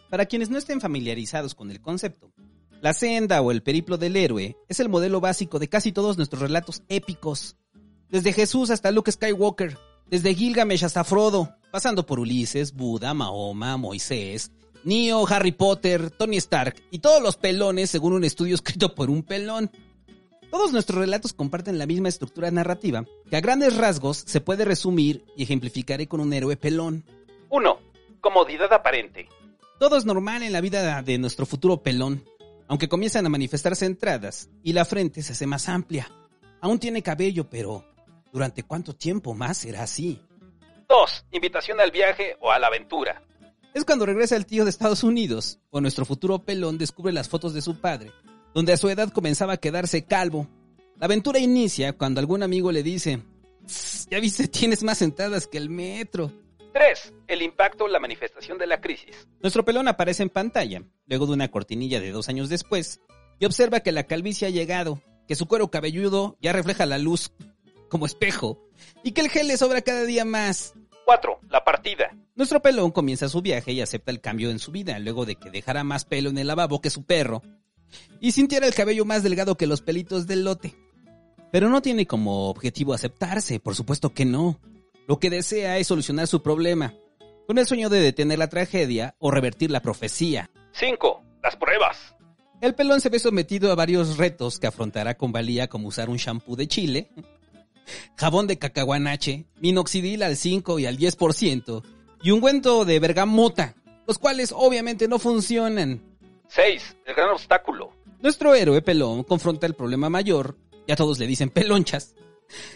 Para 0.09 0.25
quienes 0.25 0.49
no 0.49 0.57
estén 0.57 0.81
familiarizados 0.81 1.55
con 1.55 1.71
el 1.71 1.81
concepto, 1.81 2.31
la 2.81 2.93
senda 2.93 3.41
o 3.41 3.51
el 3.51 3.63
periplo 3.63 3.97
del 3.97 4.15
héroe 4.15 4.55
es 4.67 4.79
el 4.79 4.89
modelo 4.89 5.19
básico 5.19 5.57
de 5.57 5.67
casi 5.67 5.91
todos 5.91 6.17
nuestros 6.17 6.41
relatos 6.41 6.83
épicos. 6.89 7.55
Desde 8.09 8.33
Jesús 8.33 8.69
hasta 8.69 8.91
Luke 8.91 9.11
Skywalker, 9.11 9.77
desde 10.07 10.35
Gilgamesh 10.35 10.85
hasta 10.85 11.03
Frodo, 11.03 11.55
pasando 11.71 12.05
por 12.05 12.19
Ulises, 12.19 12.73
Buda, 12.73 13.13
Mahoma, 13.13 13.77
Moisés, 13.77 14.51
Neo, 14.83 15.27
Harry 15.27 15.51
Potter, 15.51 16.09
Tony 16.11 16.37
Stark 16.37 16.81
y 16.91 16.99
todos 16.99 17.21
los 17.21 17.37
pelones 17.37 17.89
según 17.89 18.13
un 18.13 18.23
estudio 18.23 18.55
escrito 18.55 18.95
por 18.95 19.09
un 19.09 19.23
pelón. 19.23 19.71
Todos 20.49 20.71
nuestros 20.71 20.99
relatos 20.99 21.33
comparten 21.33 21.77
la 21.77 21.85
misma 21.85 22.09
estructura 22.09 22.49
narrativa, 22.49 23.05
que 23.29 23.37
a 23.37 23.41
grandes 23.41 23.77
rasgos 23.77 24.23
se 24.25 24.41
puede 24.41 24.65
resumir 24.65 25.23
y 25.35 25.43
ejemplificaré 25.43 26.07
con 26.07 26.21
un 26.21 26.33
héroe 26.33 26.57
pelón. 26.57 27.03
1. 27.49 27.79
Comodidad 28.19 28.73
aparente. 28.73 29.29
Todo 29.79 29.95
es 29.95 30.05
normal 30.05 30.41
en 30.41 30.51
la 30.51 30.61
vida 30.61 31.01
de 31.03 31.17
nuestro 31.19 31.45
futuro 31.45 31.83
pelón, 31.83 32.23
aunque 32.67 32.89
comienzan 32.89 33.25
a 33.25 33.29
manifestarse 33.29 33.85
entradas 33.85 34.49
y 34.63 34.73
la 34.73 34.85
frente 34.85 35.21
se 35.21 35.33
hace 35.33 35.45
más 35.45 35.69
amplia. 35.69 36.11
Aún 36.61 36.79
tiene 36.79 37.03
cabello, 37.03 37.49
pero 37.49 37.85
¿durante 38.33 38.63
cuánto 38.63 38.95
tiempo 38.95 39.33
más 39.35 39.59
será 39.59 39.83
así? 39.83 40.19
2. 40.89 41.25
Invitación 41.31 41.79
al 41.79 41.91
viaje 41.91 42.35
o 42.41 42.51
a 42.51 42.59
la 42.59 42.67
aventura. 42.67 43.23
Es 43.73 43.85
cuando 43.85 44.05
regresa 44.05 44.35
el 44.35 44.45
tío 44.45 44.63
de 44.65 44.71
Estados 44.71 45.03
Unidos, 45.03 45.59
o 45.69 45.79
nuestro 45.79 46.03
futuro 46.03 46.39
pelón 46.39 46.77
descubre 46.77 47.13
las 47.13 47.29
fotos 47.29 47.53
de 47.53 47.61
su 47.61 47.79
padre 47.79 48.11
donde 48.53 48.73
a 48.73 48.77
su 48.77 48.89
edad 48.89 49.11
comenzaba 49.11 49.53
a 49.53 49.57
quedarse 49.57 50.05
calvo. 50.05 50.47
La 50.97 51.05
aventura 51.05 51.39
inicia 51.39 51.93
cuando 51.93 52.19
algún 52.19 52.43
amigo 52.43 52.71
le 52.71 52.83
dice, 52.83 53.21
ya 54.09 54.19
viste, 54.19 54.47
tienes 54.47 54.83
más 54.83 55.01
entradas 55.01 55.47
que 55.47 55.57
el 55.57 55.69
metro. 55.69 56.31
3. 56.73 57.13
El 57.27 57.41
impacto, 57.41 57.87
la 57.87 57.99
manifestación 57.99 58.57
de 58.57 58.67
la 58.67 58.79
crisis. 58.79 59.27
Nuestro 59.41 59.65
pelón 59.65 59.87
aparece 59.87 60.23
en 60.23 60.29
pantalla, 60.29 60.83
luego 61.07 61.25
de 61.25 61.33
una 61.33 61.49
cortinilla 61.49 61.99
de 61.99 62.11
dos 62.11 62.29
años 62.29 62.49
después, 62.49 63.01
y 63.39 63.45
observa 63.45 63.79
que 63.79 63.91
la 63.91 64.03
calvicie 64.03 64.47
ha 64.47 64.51
llegado, 64.51 65.01
que 65.27 65.35
su 65.35 65.47
cuero 65.47 65.69
cabelludo 65.69 66.37
ya 66.41 66.53
refleja 66.53 66.85
la 66.85 66.97
luz 66.97 67.31
como 67.89 68.05
espejo, 68.05 68.59
y 69.03 69.11
que 69.11 69.21
el 69.21 69.29
gel 69.29 69.47
le 69.47 69.57
sobra 69.57 69.81
cada 69.81 70.03
día 70.03 70.23
más. 70.25 70.73
4. 71.05 71.39
La 71.49 71.63
partida. 71.63 72.15
Nuestro 72.35 72.61
pelón 72.61 72.91
comienza 72.91 73.27
su 73.27 73.41
viaje 73.41 73.71
y 73.73 73.81
acepta 73.81 74.11
el 74.11 74.21
cambio 74.21 74.51
en 74.51 74.59
su 74.59 74.71
vida, 74.71 74.97
luego 74.99 75.25
de 75.25 75.35
que 75.35 75.49
dejara 75.49 75.83
más 75.83 76.05
pelo 76.05 76.29
en 76.29 76.37
el 76.37 76.47
lavabo 76.47 76.81
que 76.81 76.89
su 76.89 77.03
perro, 77.03 77.41
y 78.21 78.31
sintiera 78.31 78.67
el 78.67 78.75
cabello 78.75 79.05
más 79.05 79.23
delgado 79.23 79.57
que 79.57 79.67
los 79.67 79.81
pelitos 79.81 80.27
del 80.27 80.43
lote. 80.43 80.75
Pero 81.51 81.69
no 81.69 81.81
tiene 81.81 82.05
como 82.05 82.49
objetivo 82.49 82.93
aceptarse, 82.93 83.59
por 83.59 83.75
supuesto 83.75 84.13
que 84.13 84.23
no. 84.23 84.59
Lo 85.07 85.19
que 85.19 85.31
desea 85.31 85.79
es 85.79 85.87
solucionar 85.87 86.27
su 86.27 86.43
problema, 86.43 86.93
con 87.47 87.57
el 87.57 87.65
sueño 87.65 87.89
de 87.89 87.99
detener 87.99 88.37
la 88.37 88.47
tragedia 88.47 89.15
o 89.17 89.31
revertir 89.31 89.71
la 89.71 89.81
profecía. 89.81 90.51
5. 90.73 91.23
Las 91.41 91.55
pruebas. 91.55 92.15
El 92.61 92.75
pelón 92.75 93.01
se 93.01 93.09
ve 93.09 93.17
sometido 93.19 93.71
a 93.71 93.75
varios 93.75 94.17
retos 94.17 94.59
que 94.59 94.67
afrontará 94.67 95.15
con 95.15 95.31
valía 95.31 95.67
como 95.67 95.87
usar 95.87 96.09
un 96.09 96.17
shampoo 96.17 96.55
de 96.55 96.67
chile, 96.67 97.09
jabón 98.15 98.47
de 98.47 98.57
cacahuanache, 98.57 99.45
minoxidil 99.59 100.23
al 100.23 100.35
5 100.37 100.79
y 100.79 100.85
al 100.85 100.97
10% 100.97 101.83
y 102.21 102.31
un 102.31 102.41
cuento 102.41 102.85
de 102.85 102.99
bergamota, 102.99 103.75
los 104.07 104.17
cuales 104.17 104.53
obviamente 104.55 105.07
no 105.07 105.19
funcionan. 105.19 106.01
6. 106.47 106.97
El 107.05 107.15
gran 107.15 107.29
obstáculo. 107.29 107.91
Nuestro 108.21 108.53
héroe 108.53 108.81
pelón 108.81 109.23
confronta 109.23 109.65
el 109.67 109.75
problema 109.75 110.09
mayor, 110.09 110.57
ya 110.87 110.95
todos 110.95 111.19
le 111.19 111.27
dicen 111.27 111.49
pelonchas. 111.49 112.15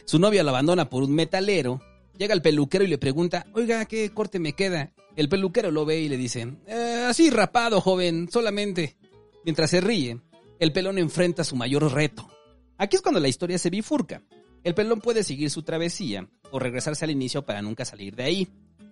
Su 0.05 0.19
novia 0.19 0.43
lo 0.43 0.49
abandona 0.49 0.89
por 0.89 1.03
un 1.03 1.13
metalero. 1.13 1.81
Llega 2.17 2.33
el 2.33 2.43
peluquero 2.43 2.83
y 2.83 2.87
le 2.87 2.99
pregunta, 2.99 3.47
oiga, 3.53 3.85
¿qué 3.85 4.11
corte 4.11 4.39
me 4.39 4.53
queda? 4.53 4.93
El 5.15 5.29
peluquero 5.29 5.71
lo 5.71 5.83
ve 5.83 5.99
y 5.99 6.09
le 6.09 6.17
dice, 6.17 6.47
eh, 6.67 7.05
así 7.09 7.29
rapado, 7.31 7.81
joven, 7.81 8.29
solamente. 8.31 8.95
Mientras 9.43 9.71
se 9.71 9.81
ríe, 9.81 10.19
el 10.59 10.71
pelón 10.71 10.99
enfrenta 10.99 11.43
su 11.43 11.55
mayor 11.55 11.91
reto. 11.91 12.29
Aquí 12.77 12.95
es 12.95 13.01
cuando 13.01 13.19
la 13.19 13.27
historia 13.27 13.57
se 13.57 13.69
bifurca. 13.69 14.21
El 14.63 14.75
pelón 14.75 15.01
puede 15.01 15.23
seguir 15.23 15.49
su 15.49 15.63
travesía 15.63 16.29
o 16.51 16.59
regresarse 16.59 17.03
al 17.03 17.11
inicio 17.11 17.45
para 17.45 17.61
nunca 17.61 17.83
salir 17.83 18.15
de 18.15 18.23
ahí, 18.23 18.47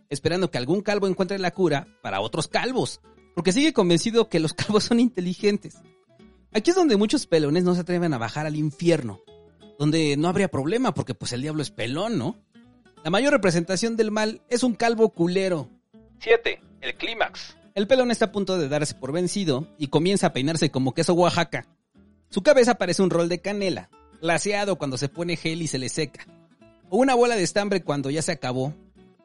esperando 0.09 0.51
que 0.51 0.57
algún 0.57 0.81
calvo 0.81 1.07
encuentre 1.07 1.39
la 1.39 1.51
cura 1.51 1.87
para 2.01 2.19
otros 2.19 2.47
calvos, 2.47 2.99
porque 3.35 3.53
sigue 3.53 3.73
convencido 3.73 4.27
que 4.27 4.39
los 4.39 4.53
calvos 4.55 4.83
son 4.83 4.99
inteligentes. 4.99 5.77
Aquí 6.51 6.71
es 6.71 6.75
donde 6.75 6.97
muchos 6.97 7.27
pelones 7.27 7.63
no 7.63 7.73
se 7.73 7.81
atreven 7.81 8.13
a 8.13 8.17
bajar 8.17 8.45
al 8.45 8.57
infierno, 8.57 9.21
donde 9.79 10.17
no 10.17 10.27
habría 10.27 10.49
problema 10.49 10.93
porque 10.93 11.13
pues 11.13 11.31
el 11.31 11.41
diablo 11.41 11.61
es 11.61 11.71
pelón, 11.71 12.17
¿no? 12.17 12.37
La 13.03 13.09
mayor 13.09 13.31
representación 13.31 13.95
del 13.95 14.11
mal 14.11 14.41
es 14.49 14.63
un 14.63 14.75
calvo 14.75 15.09
culero. 15.09 15.69
7. 16.19 16.61
El 16.81 16.95
clímax. 16.95 17.55
El 17.73 17.87
pelón 17.87 18.11
está 18.11 18.25
a 18.25 18.31
punto 18.33 18.57
de 18.57 18.67
darse 18.67 18.95
por 18.95 19.13
vencido 19.13 19.67
y 19.77 19.87
comienza 19.87 20.27
a 20.27 20.33
peinarse 20.33 20.69
como 20.69 20.93
queso 20.93 21.13
Oaxaca. 21.13 21.65
Su 22.29 22.43
cabeza 22.43 22.75
parece 22.75 23.01
un 23.01 23.09
rol 23.09 23.29
de 23.29 23.39
canela, 23.41 23.89
glaseado 24.21 24.77
cuando 24.77 24.97
se 24.97 25.09
pone 25.09 25.35
gel 25.35 25.61
y 25.61 25.67
se 25.67 25.79
le 25.79 25.89
seca, 25.89 26.25
o 26.89 26.97
una 26.97 27.15
bola 27.15 27.35
de 27.35 27.43
estambre 27.43 27.83
cuando 27.83 28.09
ya 28.09 28.21
se 28.21 28.31
acabó. 28.31 28.73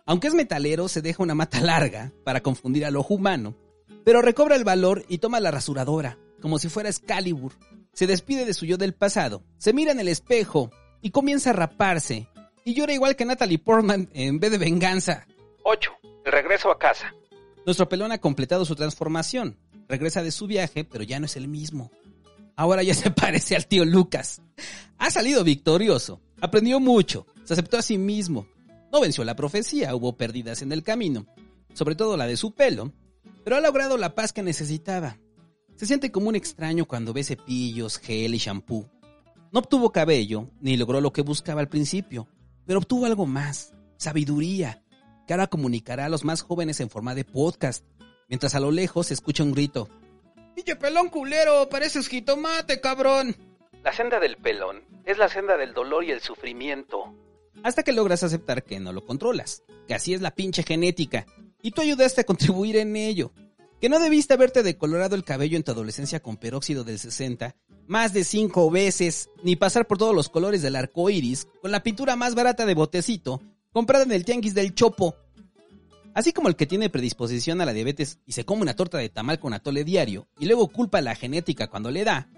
Aunque 0.06 0.28
es 0.28 0.34
metalero, 0.34 0.88
se 0.88 1.02
deja 1.02 1.22
una 1.22 1.34
mata 1.34 1.60
larga 1.62 2.12
para 2.24 2.42
confundir 2.42 2.84
al 2.84 2.96
ojo 2.96 3.14
humano, 3.14 3.56
pero 4.04 4.22
recobra 4.22 4.56
el 4.56 4.64
valor 4.64 5.04
y 5.08 5.18
toma 5.18 5.40
la 5.40 5.50
rasuradora, 5.50 6.18
como 6.40 6.58
si 6.58 6.68
fuera 6.68 6.88
Excalibur. 6.88 7.52
Se 7.92 8.06
despide 8.06 8.44
de 8.44 8.54
su 8.54 8.66
yo 8.66 8.76
del 8.76 8.94
pasado, 8.94 9.42
se 9.58 9.72
mira 9.72 9.92
en 9.92 10.00
el 10.00 10.08
espejo 10.08 10.70
y 11.00 11.10
comienza 11.10 11.50
a 11.50 11.54
raparse, 11.54 12.28
y 12.64 12.74
llora 12.74 12.92
igual 12.92 13.16
que 13.16 13.24
Natalie 13.24 13.58
Portman 13.58 14.08
en 14.12 14.40
vez 14.40 14.50
de 14.50 14.58
venganza. 14.58 15.26
8. 15.62 15.90
El 16.24 16.32
regreso 16.32 16.70
a 16.70 16.78
casa. 16.78 17.14
Nuestro 17.64 17.88
pelón 17.88 18.12
ha 18.12 18.18
completado 18.18 18.64
su 18.64 18.76
transformación. 18.76 19.56
Regresa 19.88 20.22
de 20.22 20.32
su 20.32 20.46
viaje, 20.46 20.84
pero 20.84 21.04
ya 21.04 21.20
no 21.20 21.26
es 21.26 21.36
el 21.36 21.48
mismo. 21.48 21.90
Ahora 22.56 22.82
ya 22.82 22.94
se 22.94 23.10
parece 23.10 23.54
al 23.54 23.66
tío 23.66 23.84
Lucas. 23.84 24.42
Ha 24.98 25.10
salido 25.10 25.44
victorioso, 25.44 26.20
aprendió 26.40 26.80
mucho, 26.80 27.26
se 27.44 27.52
aceptó 27.52 27.78
a 27.78 27.82
sí 27.82 27.98
mismo. 27.98 28.46
No 28.92 29.00
venció 29.00 29.24
la 29.24 29.36
profecía, 29.36 29.94
hubo 29.94 30.16
pérdidas 30.16 30.62
en 30.62 30.72
el 30.72 30.82
camino, 30.82 31.26
sobre 31.74 31.94
todo 31.94 32.16
la 32.16 32.26
de 32.26 32.36
su 32.36 32.54
pelo, 32.54 32.92
pero 33.44 33.56
ha 33.56 33.60
logrado 33.60 33.98
la 33.98 34.14
paz 34.14 34.32
que 34.32 34.42
necesitaba. 34.42 35.18
Se 35.76 35.86
siente 35.86 36.10
como 36.10 36.28
un 36.28 36.36
extraño 36.36 36.86
cuando 36.86 37.12
ve 37.12 37.22
cepillos, 37.22 37.98
gel 37.98 38.34
y 38.34 38.38
shampoo. 38.38 38.88
No 39.52 39.60
obtuvo 39.60 39.92
cabello, 39.92 40.50
ni 40.60 40.76
logró 40.76 41.00
lo 41.00 41.12
que 41.12 41.22
buscaba 41.22 41.60
al 41.60 41.68
principio, 41.68 42.28
pero 42.64 42.78
obtuvo 42.78 43.06
algo 43.06 43.26
más, 43.26 43.74
sabiduría, 43.98 44.82
que 45.26 45.34
ahora 45.34 45.48
comunicará 45.48 46.06
a 46.06 46.08
los 46.08 46.24
más 46.24 46.42
jóvenes 46.42 46.80
en 46.80 46.88
forma 46.88 47.14
de 47.14 47.24
podcast, 47.24 47.84
mientras 48.28 48.54
a 48.54 48.60
lo 48.60 48.70
lejos 48.70 49.08
se 49.08 49.14
escucha 49.14 49.44
un 49.44 49.52
grito. 49.52 49.88
¡Pinche 50.56 50.74
pelón 50.74 51.10
culero! 51.10 51.68
¡Pareces 51.68 52.08
jitomate, 52.08 52.80
cabrón! 52.80 53.36
La 53.84 53.92
senda 53.92 54.18
del 54.18 54.38
pelón 54.38 54.82
es 55.04 55.18
la 55.18 55.28
senda 55.28 55.58
del 55.58 55.74
dolor 55.74 56.02
y 56.02 56.12
el 56.12 56.22
sufrimiento. 56.22 57.14
Hasta 57.62 57.82
que 57.82 57.92
logras 57.92 58.22
aceptar 58.22 58.64
que 58.64 58.80
no 58.80 58.94
lo 58.94 59.04
controlas, 59.04 59.64
que 59.86 59.92
así 59.92 60.14
es 60.14 60.22
la 60.22 60.34
pinche 60.34 60.62
genética, 60.62 61.26
y 61.60 61.72
tú 61.72 61.82
ayudaste 61.82 62.22
a 62.22 62.24
contribuir 62.24 62.78
en 62.78 62.96
ello. 62.96 63.32
Que 63.82 63.90
no 63.90 63.98
debiste 63.98 64.32
haberte 64.32 64.62
decolorado 64.62 65.14
el 65.14 65.24
cabello 65.24 65.58
en 65.58 65.62
tu 65.62 65.72
adolescencia 65.72 66.20
con 66.20 66.38
peróxido 66.38 66.84
del 66.84 66.98
60 66.98 67.54
más 67.86 68.14
de 68.14 68.24
cinco 68.24 68.70
veces, 68.70 69.28
ni 69.42 69.56
pasar 69.56 69.86
por 69.86 69.98
todos 69.98 70.14
los 70.14 70.30
colores 70.30 70.62
del 70.62 70.76
arco 70.76 71.10
iris 71.10 71.46
con 71.60 71.70
la 71.70 71.82
pintura 71.82 72.16
más 72.16 72.34
barata 72.34 72.64
de 72.64 72.74
botecito 72.74 73.42
comprada 73.72 74.04
en 74.04 74.12
el 74.12 74.24
tianguis 74.24 74.54
del 74.54 74.74
Chopo. 74.74 75.16
Así 76.16 76.32
como 76.32 76.48
el 76.48 76.56
que 76.56 76.64
tiene 76.64 76.88
predisposición 76.88 77.60
a 77.60 77.66
la 77.66 77.74
diabetes 77.74 78.20
y 78.24 78.32
se 78.32 78.46
come 78.46 78.62
una 78.62 78.74
torta 78.74 78.96
de 78.96 79.10
tamal 79.10 79.38
con 79.38 79.52
atole 79.52 79.84
diario 79.84 80.26
y 80.38 80.46
luego 80.46 80.68
culpa 80.68 80.96
a 80.96 81.02
la 81.02 81.14
genética 81.14 81.66
cuando 81.66 81.90
le 81.90 82.04
da, 82.04 82.30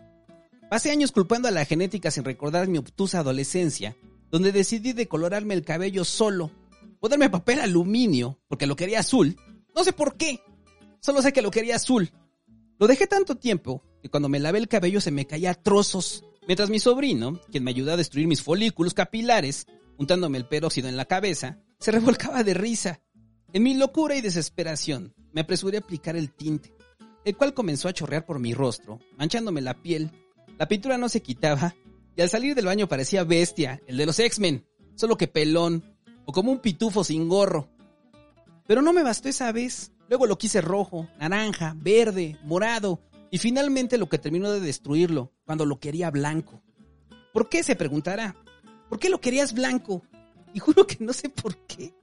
pasé 0.68 0.90
años 0.90 1.12
culpando 1.12 1.46
a 1.46 1.52
la 1.52 1.64
genética 1.64 2.10
sin 2.10 2.24
recordar 2.24 2.66
mi 2.66 2.78
obtusa 2.78 3.20
adolescencia, 3.20 3.96
donde 4.32 4.50
decidí 4.50 4.94
decolorarme 4.94 5.54
el 5.54 5.64
cabello 5.64 6.04
solo, 6.04 6.50
ponerme 6.98 7.30
papel 7.30 7.60
aluminio 7.60 8.40
porque 8.48 8.66
lo 8.66 8.74
quería 8.74 8.98
azul, 8.98 9.36
no 9.76 9.84
sé 9.84 9.92
por 9.92 10.16
qué, 10.16 10.40
solo 10.98 11.22
sé 11.22 11.32
que 11.32 11.40
lo 11.42 11.52
quería 11.52 11.76
azul. 11.76 12.10
Lo 12.80 12.88
dejé 12.88 13.06
tanto 13.06 13.36
tiempo 13.36 13.84
que 14.02 14.10
cuando 14.10 14.28
me 14.28 14.40
lavé 14.40 14.58
el 14.58 14.66
cabello 14.66 15.00
se 15.00 15.12
me 15.12 15.28
caía 15.28 15.52
a 15.52 15.54
trozos, 15.54 16.24
mientras 16.48 16.68
mi 16.68 16.80
sobrino, 16.80 17.40
quien 17.52 17.62
me 17.62 17.70
ayudó 17.70 17.92
a 17.92 17.96
destruir 17.96 18.26
mis 18.26 18.42
folículos 18.42 18.92
capilares, 18.92 19.68
untándome 19.98 20.38
el 20.38 20.48
peróxido 20.48 20.88
en 20.88 20.96
la 20.96 21.04
cabeza, 21.04 21.60
se 21.78 21.92
revolcaba 21.92 22.42
de 22.42 22.54
risa. 22.54 23.00
En 23.52 23.62
mi 23.62 23.74
locura 23.74 24.14
y 24.14 24.20
desesperación, 24.20 25.14
me 25.32 25.40
apresuré 25.40 25.78
a 25.78 25.80
aplicar 25.80 26.16
el 26.16 26.30
tinte, 26.30 26.74
el 27.24 27.34
cual 27.34 27.54
comenzó 27.54 27.88
a 27.88 27.94
chorrear 27.94 28.26
por 28.26 28.38
mi 28.38 28.52
rostro, 28.52 29.00
manchándome 29.16 29.62
la 29.62 29.80
piel. 29.80 30.10
La 30.58 30.68
pintura 30.68 30.98
no 30.98 31.08
se 31.08 31.22
quitaba, 31.22 31.74
y 32.14 32.20
al 32.20 32.28
salir 32.28 32.54
del 32.54 32.66
baño 32.66 32.88
parecía 32.88 33.24
bestia, 33.24 33.80
el 33.86 33.96
de 33.96 34.04
los 34.04 34.18
X-Men, 34.18 34.66
solo 34.96 35.16
que 35.16 35.28
pelón, 35.28 35.82
o 36.26 36.32
como 36.32 36.52
un 36.52 36.58
pitufo 36.58 37.04
sin 37.04 37.26
gorro. 37.26 37.70
Pero 38.66 38.82
no 38.82 38.92
me 38.92 39.02
bastó 39.02 39.30
esa 39.30 39.50
vez. 39.50 39.92
Luego 40.10 40.26
lo 40.26 40.36
quise 40.36 40.60
rojo, 40.60 41.08
naranja, 41.18 41.74
verde, 41.78 42.38
morado, 42.44 43.00
y 43.30 43.38
finalmente 43.38 43.96
lo 43.96 44.10
que 44.10 44.18
terminó 44.18 44.50
de 44.50 44.60
destruirlo, 44.60 45.32
cuando 45.46 45.64
lo 45.64 45.80
quería 45.80 46.10
blanco. 46.10 46.62
¿Por 47.32 47.48
qué? 47.48 47.62
se 47.62 47.76
preguntará. 47.76 48.36
¿Por 48.90 48.98
qué 48.98 49.08
lo 49.08 49.22
querías 49.22 49.54
blanco? 49.54 50.02
Y 50.52 50.58
juro 50.58 50.86
que 50.86 50.98
no 51.00 51.14
sé 51.14 51.30
por 51.30 51.56
qué. 51.66 51.94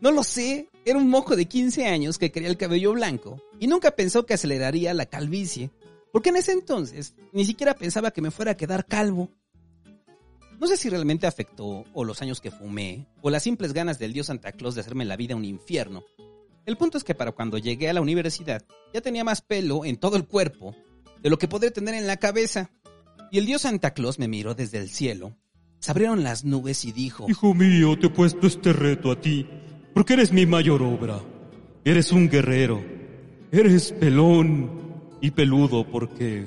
No 0.00 0.10
lo 0.10 0.22
sé, 0.22 0.68
era 0.84 0.98
un 0.98 1.08
mojo 1.08 1.36
de 1.36 1.46
15 1.46 1.86
años 1.86 2.18
que 2.18 2.30
quería 2.30 2.48
el 2.48 2.56
cabello 2.56 2.92
blanco 2.92 3.42
y 3.58 3.66
nunca 3.66 3.92
pensó 3.92 4.26
que 4.26 4.34
aceleraría 4.34 4.92
la 4.94 5.06
calvicie, 5.06 5.70
porque 6.12 6.28
en 6.28 6.36
ese 6.36 6.52
entonces 6.52 7.14
ni 7.32 7.44
siquiera 7.44 7.74
pensaba 7.74 8.10
que 8.10 8.22
me 8.22 8.30
fuera 8.30 8.52
a 8.52 8.56
quedar 8.56 8.86
calvo. 8.86 9.30
No 10.58 10.66
sé 10.66 10.76
si 10.76 10.88
realmente 10.88 11.26
afectó, 11.26 11.84
o 11.92 12.04
los 12.04 12.22
años 12.22 12.40
que 12.40 12.50
fumé, 12.50 13.06
o 13.20 13.30
las 13.30 13.42
simples 13.42 13.72
ganas 13.72 13.98
del 13.98 14.12
dios 14.12 14.26
Santa 14.26 14.52
Claus 14.52 14.74
de 14.74 14.80
hacerme 14.80 15.04
la 15.04 15.16
vida 15.16 15.36
un 15.36 15.44
infierno. 15.44 16.04
El 16.64 16.76
punto 16.76 16.98
es 16.98 17.04
que 17.04 17.14
para 17.14 17.32
cuando 17.32 17.58
llegué 17.58 17.88
a 17.88 17.92
la 17.92 18.00
universidad 18.00 18.64
ya 18.92 19.00
tenía 19.00 19.24
más 19.24 19.40
pelo 19.40 19.84
en 19.84 19.96
todo 19.98 20.16
el 20.16 20.26
cuerpo 20.26 20.74
de 21.22 21.30
lo 21.30 21.38
que 21.38 21.48
podría 21.48 21.70
tener 21.70 21.94
en 21.94 22.06
la 22.06 22.16
cabeza. 22.16 22.70
Y 23.30 23.38
el 23.38 23.46
dios 23.46 23.62
Santa 23.62 23.92
Claus 23.92 24.18
me 24.18 24.28
miró 24.28 24.54
desde 24.54 24.78
el 24.78 24.88
cielo. 24.88 25.36
Se 25.80 25.90
abrieron 25.90 26.24
las 26.24 26.44
nubes 26.44 26.84
y 26.84 26.92
dijo, 26.92 27.26
Hijo 27.28 27.54
mío, 27.54 27.98
te 27.98 28.06
he 28.06 28.10
puesto 28.10 28.46
este 28.46 28.72
reto 28.72 29.10
a 29.10 29.20
ti, 29.20 29.46
porque 29.96 30.12
eres 30.12 30.30
mi 30.30 30.44
mayor 30.44 30.82
obra. 30.82 31.22
Eres 31.82 32.12
un 32.12 32.28
guerrero. 32.28 32.84
Eres 33.50 33.92
pelón 33.92 34.70
y 35.22 35.30
peludo 35.30 35.90
porque... 35.90 36.46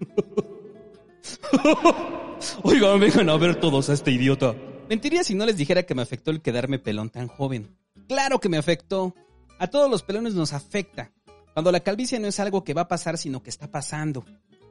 Oigan, 2.62 2.98
vengan 2.98 3.28
a 3.28 3.36
ver 3.36 3.60
todos 3.60 3.90
a 3.90 3.92
este 3.92 4.12
idiota. 4.12 4.56
Mentiría 4.88 5.24
si 5.24 5.34
no 5.34 5.44
les 5.44 5.58
dijera 5.58 5.82
que 5.82 5.94
me 5.94 6.00
afectó 6.00 6.30
el 6.30 6.40
quedarme 6.40 6.78
pelón 6.78 7.10
tan 7.10 7.28
joven. 7.28 7.76
Claro 8.08 8.40
que 8.40 8.48
me 8.48 8.56
afectó. 8.56 9.14
A 9.58 9.66
todos 9.66 9.90
los 9.90 10.02
pelones 10.02 10.32
nos 10.32 10.54
afecta. 10.54 11.12
Cuando 11.52 11.72
la 11.72 11.80
calvicie 11.80 12.18
no 12.18 12.28
es 12.28 12.40
algo 12.40 12.64
que 12.64 12.72
va 12.72 12.82
a 12.82 12.88
pasar, 12.88 13.18
sino 13.18 13.42
que 13.42 13.50
está 13.50 13.70
pasando. 13.70 14.24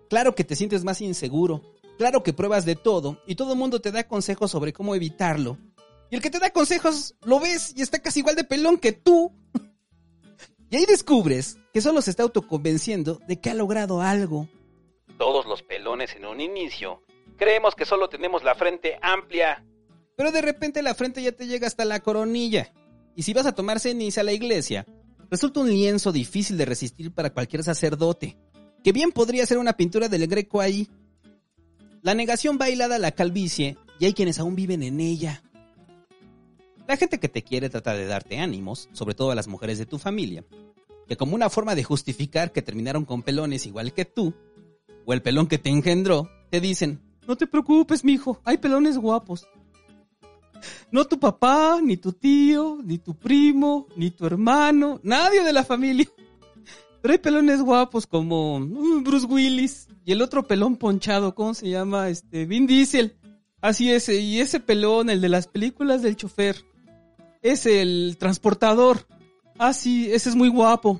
Claro 0.09 0.33
que 0.33 0.43
te 0.43 0.55
sientes 0.55 0.83
más 0.83 0.99
inseguro. 0.99 1.61
Claro 1.99 2.23
que 2.23 2.33
pruebas 2.33 2.65
de 2.65 2.75
todo 2.75 3.21
y 3.27 3.35
todo 3.35 3.53
el 3.53 3.59
mundo 3.59 3.81
te 3.81 3.91
da 3.91 4.07
consejos 4.07 4.49
sobre 4.49 4.73
cómo 4.73 4.95
evitarlo. 4.95 5.59
Y 6.09 6.15
el 6.15 6.21
que 6.21 6.29
te 6.29 6.39
da 6.39 6.51
consejos 6.51 7.15
lo 7.23 7.39
ves 7.39 7.73
y 7.75 7.81
está 7.81 7.99
casi 7.99 8.19
igual 8.19 8.35
de 8.35 8.43
pelón 8.43 8.77
que 8.77 8.91
tú. 8.91 9.33
y 10.69 10.75
ahí 10.75 10.85
descubres 10.85 11.57
que 11.73 11.81
solo 11.81 12.01
se 12.01 12.11
está 12.11 12.23
autoconvenciendo 12.23 13.19
de 13.27 13.39
que 13.39 13.49
ha 13.49 13.53
logrado 13.53 14.01
algo. 14.01 14.47
Todos 15.17 15.45
los 15.45 15.63
pelones 15.63 16.15
en 16.15 16.25
un 16.25 16.41
inicio 16.41 17.03
creemos 17.37 17.75
que 17.75 17.85
solo 17.85 18.09
tenemos 18.09 18.43
la 18.43 18.55
frente 18.55 18.97
amplia. 19.01 19.63
Pero 20.15 20.31
de 20.31 20.41
repente 20.41 20.81
la 20.81 20.95
frente 20.95 21.21
ya 21.21 21.31
te 21.31 21.47
llega 21.47 21.67
hasta 21.67 21.85
la 21.85 21.99
coronilla. 21.99 22.71
Y 23.15 23.23
si 23.23 23.33
vas 23.33 23.45
a 23.45 23.55
tomar 23.55 23.79
ceniza 23.79 24.21
a 24.21 24.23
la 24.25 24.33
iglesia, 24.33 24.85
resulta 25.29 25.61
un 25.61 25.69
lienzo 25.69 26.11
difícil 26.11 26.57
de 26.57 26.65
resistir 26.65 27.13
para 27.13 27.31
cualquier 27.31 27.63
sacerdote. 27.63 28.37
Que 28.83 28.91
bien 28.91 29.11
podría 29.11 29.45
ser 29.45 29.57
una 29.57 29.73
pintura 29.73 30.09
del 30.09 30.27
greco 30.27 30.61
ahí. 30.61 30.89
La 32.01 32.13
negación 32.13 32.57
bailada 32.57 32.97
a 32.97 32.99
la 32.99 33.11
calvicie 33.11 33.77
y 33.99 34.05
hay 34.05 34.13
quienes 34.13 34.39
aún 34.39 34.55
viven 34.55 34.83
en 34.83 34.99
ella. 34.99 35.43
La 36.87 36.97
gente 36.97 37.19
que 37.19 37.29
te 37.29 37.43
quiere 37.43 37.69
trata 37.69 37.93
de 37.93 38.05
darte 38.05 38.39
ánimos, 38.39 38.89
sobre 38.93 39.15
todo 39.15 39.31
a 39.31 39.35
las 39.35 39.47
mujeres 39.47 39.79
de 39.79 39.87
tu 39.87 39.97
familia, 39.97 40.43
que 41.07 41.17
como 41.17 41.35
una 41.35 41.49
forma 41.49 41.73
de 41.73 41.83
justificar 41.83 42.51
que 42.51 42.61
terminaron 42.61 43.05
con 43.05 43.23
pelones 43.23 43.65
igual 43.65 43.93
que 43.93 44.05
tú, 44.05 44.33
o 45.05 45.13
el 45.13 45.21
pelón 45.21 45.47
que 45.47 45.57
te 45.57 45.69
engendró, 45.69 46.29
te 46.51 46.61
dicen, 46.61 47.01
no 47.27 47.35
te 47.35 47.47
preocupes, 47.47 48.03
mijo, 48.03 48.39
hay 48.43 48.57
pelones 48.57 48.97
guapos. 48.97 49.47
No 50.91 51.05
tu 51.05 51.19
papá, 51.19 51.79
ni 51.81 51.97
tu 51.97 52.13
tío, 52.13 52.77
ni 52.83 52.97
tu 52.99 53.15
primo, 53.15 53.87
ni 53.95 54.11
tu 54.11 54.25
hermano, 54.25 54.99
nadie 55.03 55.43
de 55.43 55.53
la 55.53 55.63
familia. 55.63 56.07
Pero 57.01 57.11
hay 57.11 57.17
pelones 57.19 57.61
guapos 57.61 58.07
como 58.07 58.57
uh, 58.57 59.01
Bruce 59.01 59.27
Willis 59.27 59.87
y 60.05 60.11
el 60.11 60.21
otro 60.21 60.43
pelón 60.43 60.75
ponchado, 60.75 61.35
¿cómo 61.35 61.53
se 61.53 61.69
llama? 61.69 62.09
Este, 62.09 62.45
Vin 62.45 62.67
Diesel. 62.67 63.17
Así 63.61 63.91
es, 63.91 64.09
y 64.09 64.39
ese 64.39 64.59
pelón, 64.59 65.09
el 65.09 65.21
de 65.21 65.29
las 65.29 65.47
películas 65.47 66.01
del 66.01 66.15
chofer. 66.15 66.55
Es 67.45 67.67
el 67.67 68.17
transportador. 68.17 69.05
Ah, 69.59 69.71
sí, 69.71 70.11
ese 70.11 70.29
es 70.29 70.35
muy 70.35 70.49
guapo. 70.49 70.99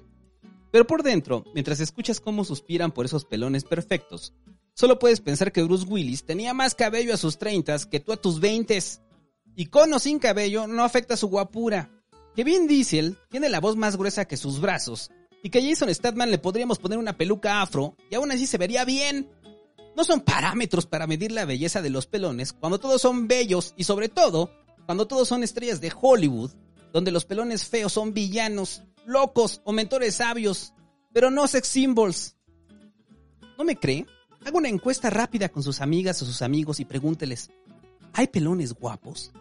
Pero 0.71 0.85
por 0.85 1.01
dentro, 1.01 1.43
mientras 1.55 1.79
escuchas 1.79 2.19
cómo 2.19 2.45
suspiran 2.45 2.91
por 2.91 3.07
esos 3.07 3.25
pelones 3.25 3.63
perfectos, 3.63 4.31
solo 4.75 4.99
puedes 4.99 5.21
pensar 5.21 5.51
que 5.51 5.63
Bruce 5.63 5.87
Willis 5.87 6.23
tenía 6.23 6.53
más 6.53 6.75
cabello 6.75 7.15
a 7.15 7.17
sus 7.17 7.39
treintas 7.39 7.87
que 7.87 7.99
tú 7.99 8.13
a 8.13 8.17
tus 8.17 8.39
veintes. 8.39 9.01
Y 9.55 9.65
con 9.65 9.91
o 9.91 9.97
sin 9.97 10.19
cabello 10.19 10.67
no 10.67 10.83
afecta 10.83 11.17
su 11.17 11.29
guapura. 11.29 11.89
Que 12.35 12.43
Vin 12.43 12.67
Diesel 12.67 13.17
tiene 13.31 13.49
la 13.49 13.59
voz 13.59 13.75
más 13.75 13.97
gruesa 13.97 14.25
que 14.25 14.37
sus 14.37 14.61
brazos. 14.61 15.09
Y 15.41 15.49
que 15.49 15.57
a 15.57 15.61
Jason 15.63 15.91
Statham 15.91 16.29
le 16.29 16.37
podríamos 16.37 16.77
poner 16.77 16.99
una 16.99 17.17
peluca 17.17 17.63
afro 17.63 17.97
y 18.11 18.13
aún 18.13 18.31
así 18.31 18.45
se 18.45 18.59
vería 18.59 18.85
bien. 18.85 19.31
No 19.97 20.03
son 20.03 20.21
parámetros 20.21 20.85
para 20.85 21.07
medir 21.07 21.31
la 21.31 21.45
belleza 21.45 21.81
de 21.81 21.89
los 21.89 22.05
pelones 22.05 22.53
cuando 22.53 22.79
todos 22.79 23.01
son 23.01 23.27
bellos 23.27 23.73
y 23.77 23.85
sobre 23.85 24.09
todo 24.09 24.51
cuando 24.85 25.07
todos 25.07 25.27
son 25.27 25.43
estrellas 25.43 25.81
de 25.81 25.91
Hollywood, 25.99 26.51
donde 26.93 27.11
los 27.11 27.25
pelones 27.25 27.65
feos 27.65 27.93
son 27.93 28.13
villanos, 28.13 28.83
locos 29.05 29.61
o 29.63 29.71
mentores 29.71 30.15
sabios, 30.15 30.73
pero 31.13 31.31
no 31.31 31.47
sex 31.47 31.67
symbols. 31.67 32.35
¿No 33.57 33.63
me 33.63 33.75
cree? 33.75 34.05
Haga 34.45 34.57
una 34.57 34.69
encuesta 34.69 35.09
rápida 35.09 35.49
con 35.49 35.63
sus 35.63 35.81
amigas 35.81 36.21
o 36.21 36.25
sus 36.25 36.41
amigos 36.41 36.79
y 36.79 36.85
pregúnteles, 36.85 37.49
¿hay 38.13 38.27
pelones 38.27 38.73
guapos? 38.73 39.31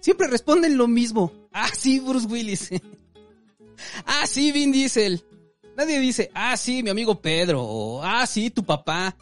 Siempre 0.00 0.28
responden 0.28 0.76
lo 0.76 0.88
mismo. 0.88 1.32
Ah, 1.52 1.68
sí, 1.76 2.00
Bruce 2.00 2.26
Willis. 2.26 2.70
ah, 4.06 4.26
sí, 4.26 4.52
Vin 4.52 4.72
Diesel. 4.72 5.24
Nadie 5.76 5.98
dice, 5.98 6.30
ah, 6.34 6.56
sí, 6.56 6.82
mi 6.82 6.90
amigo 6.90 7.20
Pedro, 7.20 7.62
o 7.62 8.02
ah, 8.02 8.26
sí, 8.26 8.50
tu 8.50 8.64
papá. 8.64 9.16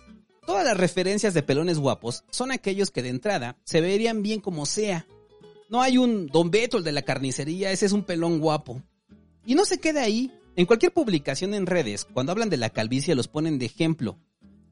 Todas 0.46 0.64
las 0.64 0.76
referencias 0.76 1.34
de 1.34 1.42
pelones 1.42 1.78
guapos 1.78 2.24
son 2.30 2.52
aquellos 2.52 2.90
que 2.90 3.02
de 3.02 3.10
entrada 3.10 3.58
se 3.64 3.80
verían 3.80 4.22
bien 4.22 4.40
como 4.40 4.66
sea. 4.66 5.06
No 5.68 5.82
hay 5.82 5.98
un 5.98 6.28
Don 6.28 6.50
Beto, 6.50 6.78
el 6.78 6.84
de 6.84 6.92
la 6.92 7.02
carnicería, 7.02 7.70
ese 7.70 7.86
es 7.86 7.92
un 7.92 8.04
pelón 8.04 8.38
guapo. 8.38 8.82
Y 9.44 9.54
no 9.54 9.64
se 9.64 9.78
queda 9.78 10.02
ahí. 10.02 10.32
En 10.56 10.66
cualquier 10.66 10.92
publicación 10.92 11.54
en 11.54 11.66
redes, 11.66 12.04
cuando 12.04 12.32
hablan 12.32 12.50
de 12.50 12.56
la 12.56 12.70
calvicie 12.70 13.14
los 13.14 13.28
ponen 13.28 13.58
de 13.58 13.66
ejemplo. 13.66 14.18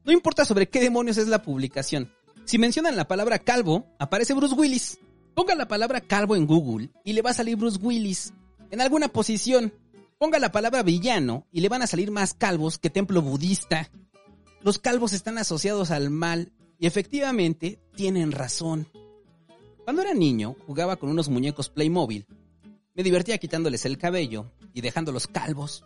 No 0.03 0.11
importa 0.11 0.43
sobre 0.43 0.67
qué 0.69 0.81
demonios 0.81 1.17
es 1.17 1.27
la 1.27 1.43
publicación. 1.43 2.11
Si 2.45 2.57
mencionan 2.57 2.95
la 2.95 3.07
palabra 3.07 3.39
calvo, 3.39 3.85
aparece 3.99 4.33
Bruce 4.33 4.55
Willis. 4.55 4.99
Ponga 5.35 5.53
la 5.53 5.67
palabra 5.67 6.01
calvo 6.01 6.35
en 6.35 6.47
Google 6.47 6.89
y 7.03 7.13
le 7.13 7.21
va 7.21 7.29
a 7.29 7.33
salir 7.33 7.57
Bruce 7.57 7.79
Willis. 7.81 8.33
En 8.71 8.81
alguna 8.81 9.07
posición. 9.07 9.73
Ponga 10.17 10.39
la 10.39 10.51
palabra 10.51 10.81
villano 10.81 11.45
y 11.51 11.61
le 11.61 11.69
van 11.69 11.83
a 11.83 11.87
salir 11.87 12.09
más 12.09 12.33
calvos 12.33 12.79
que 12.79 12.89
templo 12.89 13.21
budista. 13.21 13.91
Los 14.61 14.79
calvos 14.79 15.13
están 15.13 15.37
asociados 15.37 15.91
al 15.91 16.09
mal 16.09 16.51
y 16.79 16.87
efectivamente 16.87 17.79
tienen 17.95 18.31
razón. 18.31 18.87
Cuando 19.87 20.01
era 20.01 20.13
niño, 20.13 20.57
jugaba 20.65 20.97
con 20.97 21.09
unos 21.09 21.29
muñecos 21.29 21.69
Playmobil. 21.69 22.27
Me 22.93 23.03
divertía 23.03 23.37
quitándoles 23.37 23.85
el 23.85 23.97
cabello 23.97 24.51
y 24.73 24.81
dejándolos 24.81 25.27
calvos. 25.27 25.85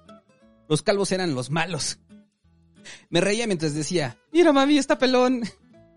Los 0.68 0.82
calvos 0.82 1.12
eran 1.12 1.36
los 1.36 1.52
malos. 1.52 2.00
Me 3.12 3.22
reía 3.22 3.46
mientras 3.46 3.76
decía, 3.76 4.18
mira 4.34 4.52
mami, 4.54 4.80
está 4.80 4.98
pelón. 4.98 5.44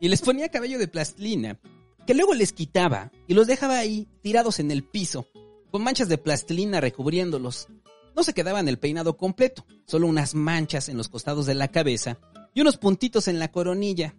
Y 0.03 0.09
les 0.09 0.21
ponía 0.21 0.51
cabello 0.51 0.79
de 0.79 0.87
plastilina, 0.87 1.59
que 2.07 2.13
luego 2.13 2.35
les 2.35 2.53
quitaba 2.53 3.11
y 3.27 3.33
los 3.33 3.47
dejaba 3.47 3.79
ahí, 3.79 4.07
tirados 4.21 4.61
en 4.61 4.71
el 4.71 4.85
piso, 4.85 5.27
con 5.71 5.83
manchas 5.83 6.11
de 6.11 6.19
plastilina 6.19 6.83
recubriéndolos. 6.83 7.69
No 8.15 8.23
se 8.23 8.35
quedaban 8.35 8.69
el 8.69 8.79
peinado 8.79 9.17
completo, 9.17 9.65
solo 9.87 10.09
unas 10.09 10.35
manchas 10.35 10.91
en 10.91 10.99
los 10.99 11.09
costados 11.09 11.47
de 11.47 11.55
la 11.55 11.69
cabeza 11.69 12.19
y 12.53 12.61
unos 12.61 12.77
puntitos 12.77 13.29
en 13.29 13.39
la 13.39 13.51
coronilla. 13.51 14.15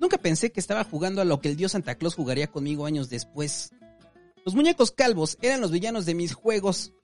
Nunca 0.00 0.16
pensé 0.16 0.50
que 0.50 0.60
estaba 0.60 0.82
jugando 0.82 1.20
a 1.20 1.26
lo 1.26 1.40
que 1.40 1.50
el 1.50 1.56
dios 1.56 1.72
Santa 1.72 1.96
Claus 1.96 2.14
jugaría 2.14 2.50
conmigo 2.50 2.86
años 2.86 3.10
después. 3.10 3.72
Los 4.46 4.54
muñecos 4.54 4.92
calvos 4.92 5.36
eran 5.42 5.60
los 5.60 5.70
villanos 5.70 6.06
de 6.06 6.14
mis 6.14 6.32
juegos. 6.32 6.94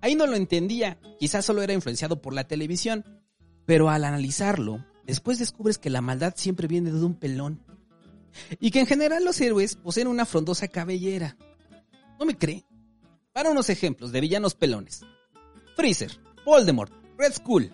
Ahí 0.00 0.14
no 0.14 0.26
lo 0.28 0.36
entendía, 0.36 1.00
quizás 1.18 1.44
solo 1.44 1.62
era 1.62 1.72
influenciado 1.72 2.22
por 2.22 2.32
la 2.32 2.46
televisión, 2.46 3.04
pero 3.66 3.90
al 3.90 4.04
analizarlo, 4.04 4.86
después 5.04 5.40
descubres 5.40 5.78
que 5.78 5.90
la 5.90 6.00
maldad 6.00 6.34
siempre 6.36 6.68
viene 6.68 6.92
de 6.92 7.04
un 7.04 7.14
pelón. 7.14 7.60
Y 8.60 8.70
que 8.70 8.80
en 8.80 8.86
general 8.86 9.24
los 9.24 9.40
héroes 9.40 9.74
poseen 9.74 10.06
una 10.06 10.24
frondosa 10.24 10.68
cabellera. 10.68 11.36
¿No 12.20 12.26
me 12.26 12.38
cree? 12.38 12.64
Para 13.32 13.50
unos 13.50 13.68
ejemplos 13.68 14.12
de 14.12 14.20
villanos 14.20 14.54
pelones. 14.54 15.00
Freezer, 15.74 16.12
Voldemort, 16.44 16.92
Red 17.18 17.32
Skull. 17.32 17.72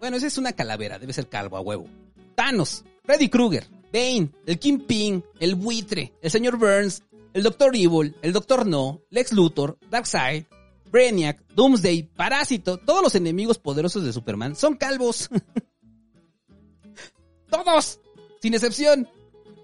Bueno, 0.00 0.16
esa 0.16 0.26
es 0.26 0.38
una 0.38 0.52
calavera, 0.52 0.98
debe 0.98 1.12
ser 1.12 1.28
calvo 1.28 1.58
a 1.58 1.60
huevo. 1.60 1.86
Thanos, 2.34 2.84
Freddy 3.04 3.28
Krueger, 3.28 3.66
Bane, 3.92 4.30
el 4.46 4.58
Kingpin, 4.58 5.22
el 5.38 5.54
Buitre, 5.54 6.14
el 6.22 6.30
Señor 6.30 6.56
Burns, 6.56 7.02
el 7.34 7.42
Doctor 7.42 7.76
Evil, 7.76 8.16
el 8.22 8.32
Doctor 8.32 8.66
No, 8.66 9.02
Lex 9.10 9.32
Luthor, 9.32 9.78
Darkseid, 9.90 10.44
Brainiac, 10.90 11.46
Doomsday, 11.54 12.02
Parásito, 12.02 12.78
todos 12.78 13.02
los 13.02 13.14
enemigos 13.14 13.58
poderosos 13.58 14.04
de 14.04 14.12
Superman 14.12 14.56
son 14.56 14.76
calvos. 14.76 15.28
todos, 17.50 18.00
sin 18.40 18.54
excepción. 18.54 19.08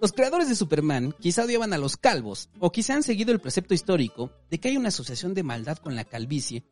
Los 0.00 0.12
creadores 0.12 0.48
de 0.48 0.54
Superman 0.54 1.12
quizá 1.18 1.44
odiaban 1.44 1.72
a 1.72 1.78
los 1.78 1.96
calvos, 1.96 2.50
o 2.60 2.70
quizá 2.70 2.94
han 2.94 3.02
seguido 3.02 3.32
el 3.32 3.40
precepto 3.40 3.74
histórico 3.74 4.30
de 4.48 4.60
que 4.60 4.68
hay 4.68 4.76
una 4.76 4.88
asociación 4.88 5.34
de 5.34 5.42
maldad 5.42 5.78
con 5.78 5.96
la 5.96 6.04
calvicie, 6.04 6.62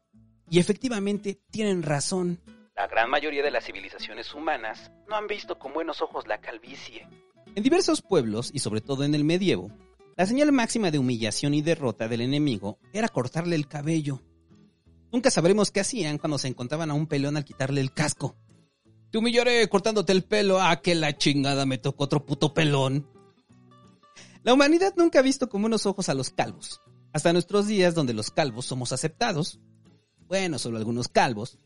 y 0.49 0.61
efectivamente 0.61 1.40
tienen 1.51 1.83
razón. 1.83 2.40
La 2.77 2.87
gran 2.87 3.11
mayoría 3.11 3.42
de 3.42 3.51
las 3.51 3.64
civilizaciones 3.64 4.33
humanas 4.33 4.92
no 5.09 5.16
han 5.16 5.27
visto 5.27 5.59
con 5.59 5.73
buenos 5.73 6.03
ojos 6.03 6.29
la 6.29 6.40
calvicie. 6.40 7.09
En 7.55 7.63
diversos 7.63 8.03
pueblos, 8.03 8.51
y 8.53 8.59
sobre 8.59 8.81
todo 8.81 9.05
en 9.05 9.15
el 9.15 9.25
medievo, 9.25 9.71
la 10.17 10.27
señal 10.27 10.53
máxima 10.53 10.91
de 10.91 10.99
humillación 10.99 11.55
y 11.55 11.63
derrota 11.63 12.09
del 12.09 12.23
enemigo 12.23 12.79
era 12.93 13.09
cortarle 13.09 13.57
el 13.57 13.69
cabello. 13.69 14.23
Nunca 15.13 15.31
sabremos 15.31 15.71
qué 15.71 15.81
hacían 15.81 16.19
cuando 16.19 16.39
se 16.39 16.49
encontraban 16.49 16.91
a 16.91 16.95
un 16.95 17.07
pelón 17.07 17.37
al 17.37 17.45
quitarle 17.45 17.81
el 17.81 17.93
casco. 17.93 18.37
Te 19.11 19.19
humillaré 19.19 19.69
cortándote 19.69 20.13
el 20.13 20.25
pelo. 20.25 20.61
Ah, 20.61 20.81
que 20.81 20.95
la 20.95 21.17
chingada 21.17 21.65
me 21.67 21.79
tocó 21.79 22.05
otro 22.05 22.25
puto 22.27 22.53
pelón. 22.53 23.09
La 24.43 24.53
humanidad 24.53 24.95
nunca 24.97 25.21
ha 25.21 25.23
visto 25.23 25.49
con 25.49 25.63
buenos 25.63 25.87
ojos 25.87 26.09
a 26.09 26.15
los 26.15 26.31
calvos. 26.31 26.81
Hasta 27.13 27.33
nuestros 27.33 27.67
días 27.67 27.95
donde 27.95 28.15
los 28.15 28.31
calvos 28.31 28.67
somos 28.67 28.93
aceptados. 28.93 29.61
Bueno, 30.29 30.59
solo 30.59 30.79
algunos 30.79 31.09
calvos. 31.09 31.59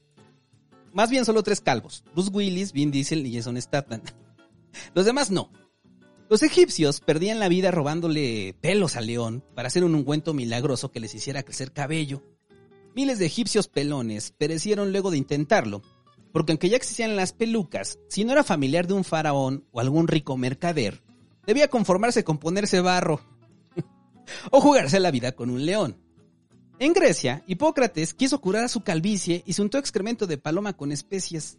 Más 0.92 1.10
bien 1.10 1.24
solo 1.24 1.42
tres 1.42 1.60
calvos. 1.60 2.04
Bruce 2.12 2.30
Willis, 2.32 2.72
Vin 2.72 2.90
Diesel 2.90 3.26
y 3.26 3.34
Jason 3.34 3.60
Statham. 3.60 4.02
Los 4.94 5.06
demás 5.06 5.30
no. 5.30 5.50
Los 6.30 6.44
egipcios 6.44 7.00
perdían 7.00 7.40
la 7.40 7.48
vida 7.48 7.72
robándole 7.72 8.54
pelos 8.60 8.94
al 8.94 9.08
león 9.08 9.42
para 9.56 9.66
hacer 9.66 9.82
un 9.82 9.96
ungüento 9.96 10.32
milagroso 10.32 10.92
que 10.92 11.00
les 11.00 11.12
hiciera 11.12 11.42
crecer 11.42 11.72
cabello. 11.72 12.22
Miles 12.94 13.18
de 13.18 13.26
egipcios 13.26 13.66
pelones 13.66 14.30
perecieron 14.38 14.92
luego 14.92 15.10
de 15.10 15.18
intentarlo, 15.18 15.82
porque 16.32 16.52
aunque 16.52 16.68
ya 16.68 16.76
existían 16.76 17.16
las 17.16 17.32
pelucas, 17.32 17.98
si 18.08 18.22
no 18.22 18.30
era 18.30 18.44
familiar 18.44 18.86
de 18.86 18.94
un 18.94 19.02
faraón 19.02 19.64
o 19.72 19.80
algún 19.80 20.06
rico 20.06 20.36
mercader, 20.36 21.02
debía 21.46 21.66
conformarse 21.66 22.22
con 22.22 22.38
ponerse 22.38 22.80
barro 22.80 23.20
o 24.52 24.60
jugarse 24.60 25.00
la 25.00 25.10
vida 25.10 25.32
con 25.32 25.50
un 25.50 25.66
león. 25.66 25.96
En 26.78 26.92
Grecia, 26.92 27.42
Hipócrates 27.48 28.14
quiso 28.14 28.40
curar 28.40 28.62
a 28.62 28.68
su 28.68 28.82
calvicie 28.82 29.42
y 29.46 29.54
se 29.54 29.62
untó 29.62 29.78
excremento 29.78 30.28
de 30.28 30.38
paloma 30.38 30.76
con 30.76 30.92
especias, 30.92 31.58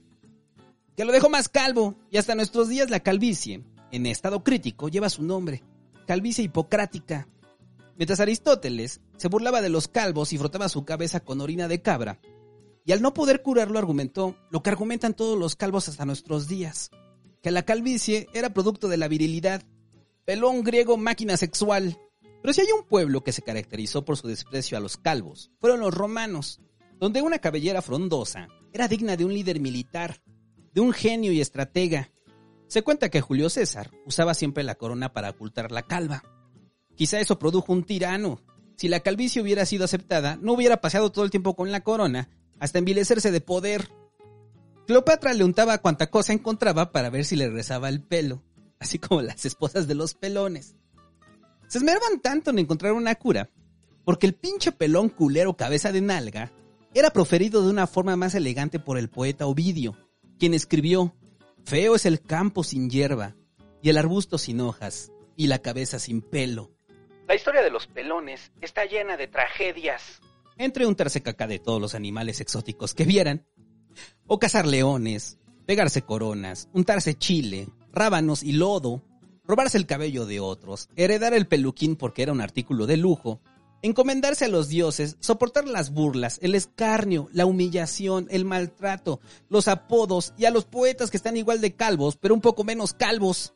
que 0.95 1.03
lo 1.03 1.11
dejó 1.11 1.29
más 1.29 1.49
calvo, 1.49 1.95
y 2.09 2.15
hasta 2.15 2.35
nuestros 2.35 2.69
días 2.69 2.89
la 2.89 3.01
calvicie, 3.01 3.65
en 3.91 4.05
estado 4.05 4.43
crítico, 4.43 4.89
lleva 4.89 5.09
su 5.09 5.23
nombre, 5.23 5.63
calvicie 6.07 6.43
hipocrática. 6.43 7.27
Mientras 7.97 8.19
Aristóteles 8.19 9.01
se 9.17 9.27
burlaba 9.27 9.61
de 9.61 9.69
los 9.69 9.87
calvos 9.87 10.33
y 10.33 10.37
frotaba 10.37 10.69
su 10.69 10.85
cabeza 10.85 11.19
con 11.19 11.41
orina 11.41 11.67
de 11.67 11.81
cabra, 11.81 12.19
y 12.85 12.93
al 12.93 13.01
no 13.01 13.13
poder 13.13 13.41
curarlo 13.41 13.77
argumentó 13.77 14.35
lo 14.49 14.63
que 14.63 14.69
argumentan 14.69 15.13
todos 15.13 15.37
los 15.37 15.55
calvos 15.55 15.87
hasta 15.87 16.05
nuestros 16.05 16.47
días, 16.47 16.89
que 17.41 17.51
la 17.51 17.63
calvicie 17.63 18.27
era 18.33 18.53
producto 18.53 18.87
de 18.87 18.97
la 18.97 19.07
virilidad, 19.07 19.63
pelón 20.25 20.63
griego 20.63 20.97
máquina 20.97 21.37
sexual. 21.37 21.99
Pero 22.41 22.53
si 22.53 22.61
hay 22.61 22.67
un 22.71 22.87
pueblo 22.87 23.23
que 23.23 23.31
se 23.31 23.41
caracterizó 23.43 24.03
por 24.03 24.17
su 24.17 24.27
desprecio 24.27 24.77
a 24.77 24.81
los 24.81 24.97
calvos, 24.97 25.51
fueron 25.59 25.79
los 25.79 25.93
romanos, 25.93 26.59
donde 26.99 27.21
una 27.21 27.39
cabellera 27.39 27.81
frondosa 27.81 28.47
era 28.73 28.87
digna 28.87 29.17
de 29.17 29.25
un 29.25 29.33
líder 29.33 29.59
militar, 29.59 30.21
de 30.73 30.81
un 30.81 30.93
genio 30.93 31.31
y 31.31 31.41
estratega. 31.41 32.11
Se 32.71 32.83
cuenta 32.83 33.09
que 33.09 33.19
Julio 33.19 33.49
César 33.49 33.91
usaba 34.05 34.33
siempre 34.33 34.63
la 34.63 34.75
corona 34.75 35.11
para 35.11 35.31
ocultar 35.31 35.73
la 35.73 35.81
calva. 35.81 36.23
Quizá 36.95 37.19
eso 37.19 37.37
produjo 37.37 37.73
un 37.73 37.83
tirano. 37.83 38.39
Si 38.77 38.87
la 38.87 39.01
calvicie 39.01 39.41
hubiera 39.41 39.65
sido 39.65 39.83
aceptada, 39.83 40.37
no 40.41 40.53
hubiera 40.53 40.79
paseado 40.79 41.11
todo 41.11 41.25
el 41.25 41.31
tiempo 41.31 41.53
con 41.53 41.69
la 41.69 41.81
corona, 41.81 42.29
hasta 42.61 42.79
envilecerse 42.79 43.29
de 43.29 43.41
poder. 43.41 43.89
Cleopatra 44.87 45.33
le 45.33 45.43
untaba 45.43 45.79
cuanta 45.79 46.09
cosa 46.09 46.31
encontraba 46.31 46.93
para 46.93 47.09
ver 47.09 47.25
si 47.25 47.35
le 47.35 47.49
rezaba 47.49 47.89
el 47.89 48.01
pelo, 48.01 48.41
así 48.79 48.99
como 48.99 49.21
las 49.21 49.45
esposas 49.45 49.85
de 49.89 49.95
los 49.95 50.13
pelones. 50.13 50.77
Se 51.67 51.79
esmeraban 51.79 52.21
tanto 52.21 52.51
en 52.51 52.59
encontrar 52.59 52.93
una 52.93 53.15
cura, 53.15 53.49
porque 54.05 54.27
el 54.27 54.33
pinche 54.33 54.71
pelón 54.71 55.09
culero 55.09 55.57
cabeza 55.57 55.91
de 55.91 55.99
nalga 55.99 56.53
era 56.93 57.11
proferido 57.11 57.63
de 57.65 57.69
una 57.69 57.85
forma 57.85 58.15
más 58.15 58.33
elegante 58.33 58.79
por 58.79 58.97
el 58.97 59.09
poeta 59.09 59.45
Ovidio, 59.45 59.97
quien 60.39 60.53
escribió, 60.53 61.13
Feo 61.65 61.95
es 61.95 62.05
el 62.05 62.21
campo 62.21 62.63
sin 62.63 62.89
hierba, 62.89 63.35
y 63.81 63.89
el 63.89 63.97
arbusto 63.97 64.37
sin 64.37 64.61
hojas, 64.61 65.11
y 65.35 65.47
la 65.47 65.59
cabeza 65.59 65.99
sin 65.99 66.21
pelo. 66.21 66.71
La 67.27 67.35
historia 67.35 67.61
de 67.61 67.71
los 67.71 67.87
pelones 67.87 68.51
está 68.61 68.85
llena 68.85 69.17
de 69.17 69.27
tragedias. 69.27 70.21
Entre 70.57 70.85
untarse 70.85 71.21
caca 71.21 71.47
de 71.47 71.59
todos 71.59 71.79
los 71.81 71.95
animales 71.95 72.41
exóticos 72.41 72.93
que 72.93 73.05
vieran, 73.05 73.45
o 74.27 74.39
cazar 74.39 74.65
leones, 74.65 75.37
pegarse 75.65 76.01
coronas, 76.01 76.69
untarse 76.73 77.15
chile, 77.15 77.69
rábanos 77.93 78.43
y 78.43 78.53
lodo, 78.53 79.01
robarse 79.45 79.77
el 79.77 79.85
cabello 79.85 80.25
de 80.25 80.39
otros, 80.39 80.89
heredar 80.95 81.33
el 81.33 81.47
peluquín 81.47 81.95
porque 81.95 82.23
era 82.23 82.31
un 82.31 82.41
artículo 82.41 82.85
de 82.85 82.97
lujo, 82.97 83.41
encomendarse 83.81 84.45
a 84.45 84.49
los 84.49 84.69
dioses, 84.69 85.17
soportar 85.19 85.67
las 85.67 85.91
burlas, 85.91 86.39
el 86.41 86.55
escarnio, 86.55 87.29
la 87.33 87.45
humillación, 87.45 88.27
el 88.29 88.45
maltrato, 88.45 89.19
los 89.49 89.67
apodos 89.67 90.33
y 90.37 90.45
a 90.45 90.51
los 90.51 90.65
poetas 90.65 91.09
que 91.09 91.17
están 91.17 91.37
igual 91.37 91.61
de 91.61 91.75
calvos, 91.75 92.17
pero 92.17 92.33
un 92.33 92.41
poco 92.41 92.63
menos 92.63 92.93
calvos. 92.93 93.53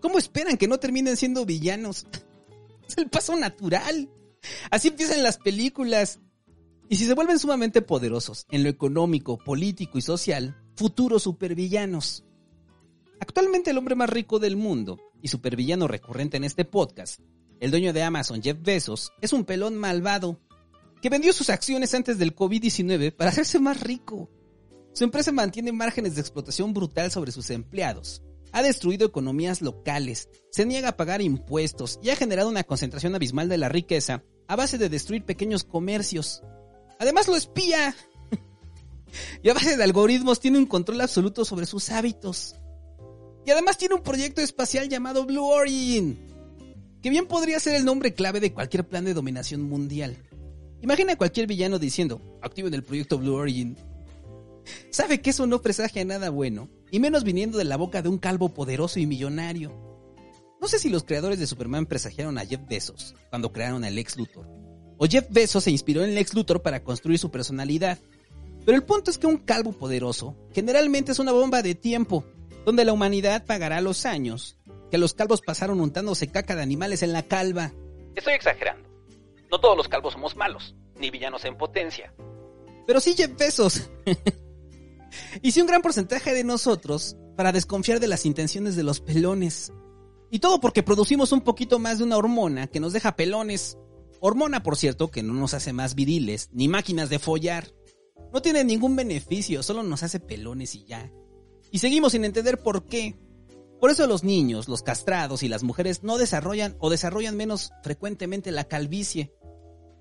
¿Cómo 0.00 0.18
esperan 0.18 0.56
que 0.56 0.68
no 0.68 0.78
terminen 0.78 1.16
siendo 1.16 1.44
villanos? 1.44 2.06
Es 2.88 2.98
el 2.98 3.08
paso 3.08 3.36
natural. 3.36 4.10
Así 4.68 4.88
empiezan 4.88 5.22
las 5.22 5.38
películas. 5.38 6.18
Y 6.88 6.96
si 6.96 7.06
se 7.06 7.14
vuelven 7.14 7.38
sumamente 7.38 7.82
poderosos 7.82 8.46
en 8.50 8.64
lo 8.64 8.68
económico, 8.68 9.38
político 9.38 9.96
y 9.96 10.02
social, 10.02 10.60
futuros 10.74 11.22
supervillanos. 11.22 12.24
Actualmente 13.20 13.70
el 13.70 13.78
hombre 13.78 13.94
más 13.94 14.10
rico 14.10 14.40
del 14.40 14.56
mundo 14.56 14.98
y 15.22 15.28
supervillano 15.28 15.86
recurrente 15.86 16.36
en 16.36 16.42
este 16.42 16.64
podcast, 16.64 17.20
el 17.60 17.70
dueño 17.70 17.92
de 17.92 18.02
Amazon, 18.02 18.42
Jeff 18.42 18.58
Bezos, 18.60 19.12
es 19.20 19.32
un 19.32 19.44
pelón 19.44 19.76
malvado 19.76 20.40
que 21.00 21.10
vendió 21.10 21.32
sus 21.32 21.50
acciones 21.50 21.94
antes 21.94 22.18
del 22.18 22.34
COVID-19 22.34 23.14
para 23.14 23.30
hacerse 23.30 23.60
más 23.60 23.80
rico. 23.80 24.28
Su 24.92 25.04
empresa 25.04 25.30
mantiene 25.30 25.72
márgenes 25.72 26.14
de 26.16 26.20
explotación 26.20 26.74
brutal 26.74 27.10
sobre 27.10 27.32
sus 27.32 27.48
empleados 27.50 28.22
ha 28.52 28.62
destruido 28.62 29.06
economías 29.06 29.62
locales, 29.62 30.28
se 30.50 30.66
niega 30.66 30.90
a 30.90 30.96
pagar 30.96 31.22
impuestos 31.22 31.98
y 32.02 32.10
ha 32.10 32.16
generado 32.16 32.48
una 32.48 32.64
concentración 32.64 33.14
abismal 33.14 33.48
de 33.48 33.58
la 33.58 33.68
riqueza 33.68 34.24
a 34.48 34.56
base 34.56 34.78
de 34.78 34.88
destruir 34.88 35.24
pequeños 35.24 35.64
comercios. 35.64 36.42
Además 36.98 37.28
lo 37.28 37.36
espía. 37.36 37.94
y 39.42 39.48
a 39.48 39.54
base 39.54 39.76
de 39.76 39.84
algoritmos 39.84 40.40
tiene 40.40 40.58
un 40.58 40.66
control 40.66 41.00
absoluto 41.00 41.44
sobre 41.44 41.66
sus 41.66 41.90
hábitos. 41.90 42.56
Y 43.46 43.50
además 43.50 43.78
tiene 43.78 43.94
un 43.94 44.02
proyecto 44.02 44.42
espacial 44.42 44.88
llamado 44.88 45.24
Blue 45.24 45.46
Origin, 45.46 46.18
que 47.02 47.10
bien 47.10 47.26
podría 47.26 47.60
ser 47.60 47.74
el 47.74 47.84
nombre 47.84 48.14
clave 48.14 48.40
de 48.40 48.52
cualquier 48.52 48.86
plan 48.86 49.04
de 49.04 49.14
dominación 49.14 49.62
mundial. 49.62 50.16
Imagina 50.82 51.12
a 51.12 51.16
cualquier 51.16 51.46
villano 51.46 51.78
diciendo, 51.78 52.20
activen 52.42 52.74
el 52.74 52.82
proyecto 52.82 53.18
Blue 53.18 53.34
Origin. 53.34 53.76
Sabe 54.90 55.20
que 55.20 55.30
eso 55.30 55.46
no 55.46 55.62
presagia 55.62 56.04
nada 56.04 56.30
bueno, 56.30 56.68
y 56.90 57.00
menos 57.00 57.24
viniendo 57.24 57.58
de 57.58 57.64
la 57.64 57.76
boca 57.76 58.02
de 58.02 58.08
un 58.08 58.18
calvo 58.18 58.50
poderoso 58.50 59.00
y 59.00 59.06
millonario. 59.06 59.72
No 60.60 60.68
sé 60.68 60.78
si 60.78 60.90
los 60.90 61.04
creadores 61.04 61.38
de 61.38 61.46
Superman 61.46 61.86
presagiaron 61.86 62.36
a 62.38 62.44
Jeff 62.44 62.60
Bezos 62.68 63.14
cuando 63.30 63.52
crearon 63.52 63.84
al 63.84 63.94
Lex 63.94 64.16
Luthor, 64.16 64.46
o 64.98 65.06
Jeff 65.06 65.26
Bezos 65.30 65.64
se 65.64 65.70
inspiró 65.70 66.04
en 66.04 66.14
Lex 66.14 66.34
Luthor 66.34 66.60
para 66.60 66.84
construir 66.84 67.18
su 67.18 67.30
personalidad. 67.30 67.98
Pero 68.66 68.76
el 68.76 68.84
punto 68.84 69.10
es 69.10 69.16
que 69.16 69.26
un 69.26 69.38
calvo 69.38 69.72
poderoso 69.72 70.36
generalmente 70.52 71.12
es 71.12 71.18
una 71.18 71.32
bomba 71.32 71.62
de 71.62 71.74
tiempo, 71.74 72.24
donde 72.66 72.84
la 72.84 72.92
humanidad 72.92 73.46
pagará 73.46 73.80
los 73.80 74.04
años 74.04 74.58
que 74.90 74.98
los 74.98 75.14
calvos 75.14 75.40
pasaron 75.40 75.80
untándose 75.80 76.28
caca 76.28 76.56
de 76.56 76.62
animales 76.62 77.02
en 77.02 77.12
la 77.12 77.22
calva. 77.22 77.72
Estoy 78.14 78.34
exagerando. 78.34 78.88
No 79.50 79.60
todos 79.60 79.76
los 79.76 79.88
calvos 79.88 80.12
somos 80.12 80.36
malos, 80.36 80.74
ni 80.96 81.10
villanos 81.10 81.44
en 81.44 81.56
potencia. 81.56 82.12
Pero 82.86 83.00
sí 83.00 83.14
Jeff 83.16 83.36
Bezos. 83.36 83.90
y 85.42 85.52
sí 85.52 85.60
un 85.60 85.66
gran 85.66 85.82
porcentaje 85.82 86.34
de 86.34 86.44
nosotros 86.44 87.16
para 87.36 87.52
desconfiar 87.52 88.00
de 88.00 88.08
las 88.08 88.26
intenciones 88.26 88.76
de 88.76 88.82
los 88.82 89.00
pelones. 89.00 89.72
Y 90.30 90.38
todo 90.38 90.60
porque 90.60 90.82
producimos 90.82 91.32
un 91.32 91.40
poquito 91.40 91.78
más 91.78 91.98
de 91.98 92.04
una 92.04 92.16
hormona 92.16 92.68
que 92.68 92.80
nos 92.80 92.92
deja 92.92 93.16
pelones. 93.16 93.78
Hormona, 94.20 94.62
por 94.62 94.76
cierto, 94.76 95.10
que 95.10 95.22
no 95.22 95.32
nos 95.32 95.54
hace 95.54 95.72
más 95.72 95.94
viriles, 95.94 96.50
ni 96.52 96.68
máquinas 96.68 97.08
de 97.08 97.18
follar. 97.18 97.72
No 98.32 98.42
tiene 98.42 98.62
ningún 98.62 98.94
beneficio, 98.94 99.62
solo 99.62 99.82
nos 99.82 100.02
hace 100.02 100.20
pelones 100.20 100.74
y 100.74 100.84
ya. 100.84 101.10
Y 101.72 101.78
seguimos 101.78 102.12
sin 102.12 102.24
entender 102.24 102.62
por 102.62 102.84
qué. 102.84 103.16
Por 103.80 103.90
eso 103.90 104.06
los 104.06 104.24
niños, 104.24 104.68
los 104.68 104.82
castrados 104.82 105.42
y 105.42 105.48
las 105.48 105.62
mujeres 105.62 106.02
no 106.02 106.18
desarrollan 106.18 106.76
o 106.80 106.90
desarrollan 106.90 107.36
menos 107.36 107.72
frecuentemente 107.82 108.52
la 108.52 108.64
calvicie. 108.64 109.32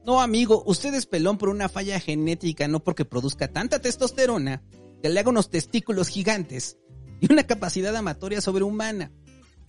No, 0.06 0.22
amigo, 0.22 0.63
usted 0.65 0.94
es 0.94 1.06
pelón 1.06 1.38
por 1.38 1.50
una 1.50 1.70
falla 1.70 2.00
genética, 2.00 2.68
no 2.68 2.84
porque 2.84 3.06
produzca 3.06 3.48
tanta 3.48 3.80
testosterona 3.80 4.63
que 5.02 5.10
le 5.10 5.20
haga 5.20 5.30
unos 5.30 5.50
testículos 5.50 6.10
gigantes 6.10 6.78
y 7.22 7.32
una 7.32 7.44
capacidad 7.46 7.96
amatoria 7.96 8.42
sobrehumana. 8.42 9.12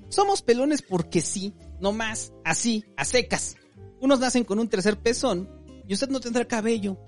Somos 0.08 0.42
pelones 0.42 0.82
porque 0.82 1.20
sí, 1.20 1.54
no 1.78 1.92
más, 1.92 2.32
así, 2.44 2.84
a 2.96 3.04
secas. 3.04 3.56
Unos 4.00 4.18
nacen 4.18 4.44
con 4.44 4.58
un 4.58 4.68
tercer 4.68 4.98
pezón 4.98 5.48
y 5.86 5.94
usted 5.94 6.08
no 6.08 6.18
tendrá 6.18 6.46
cabello. 6.46 6.98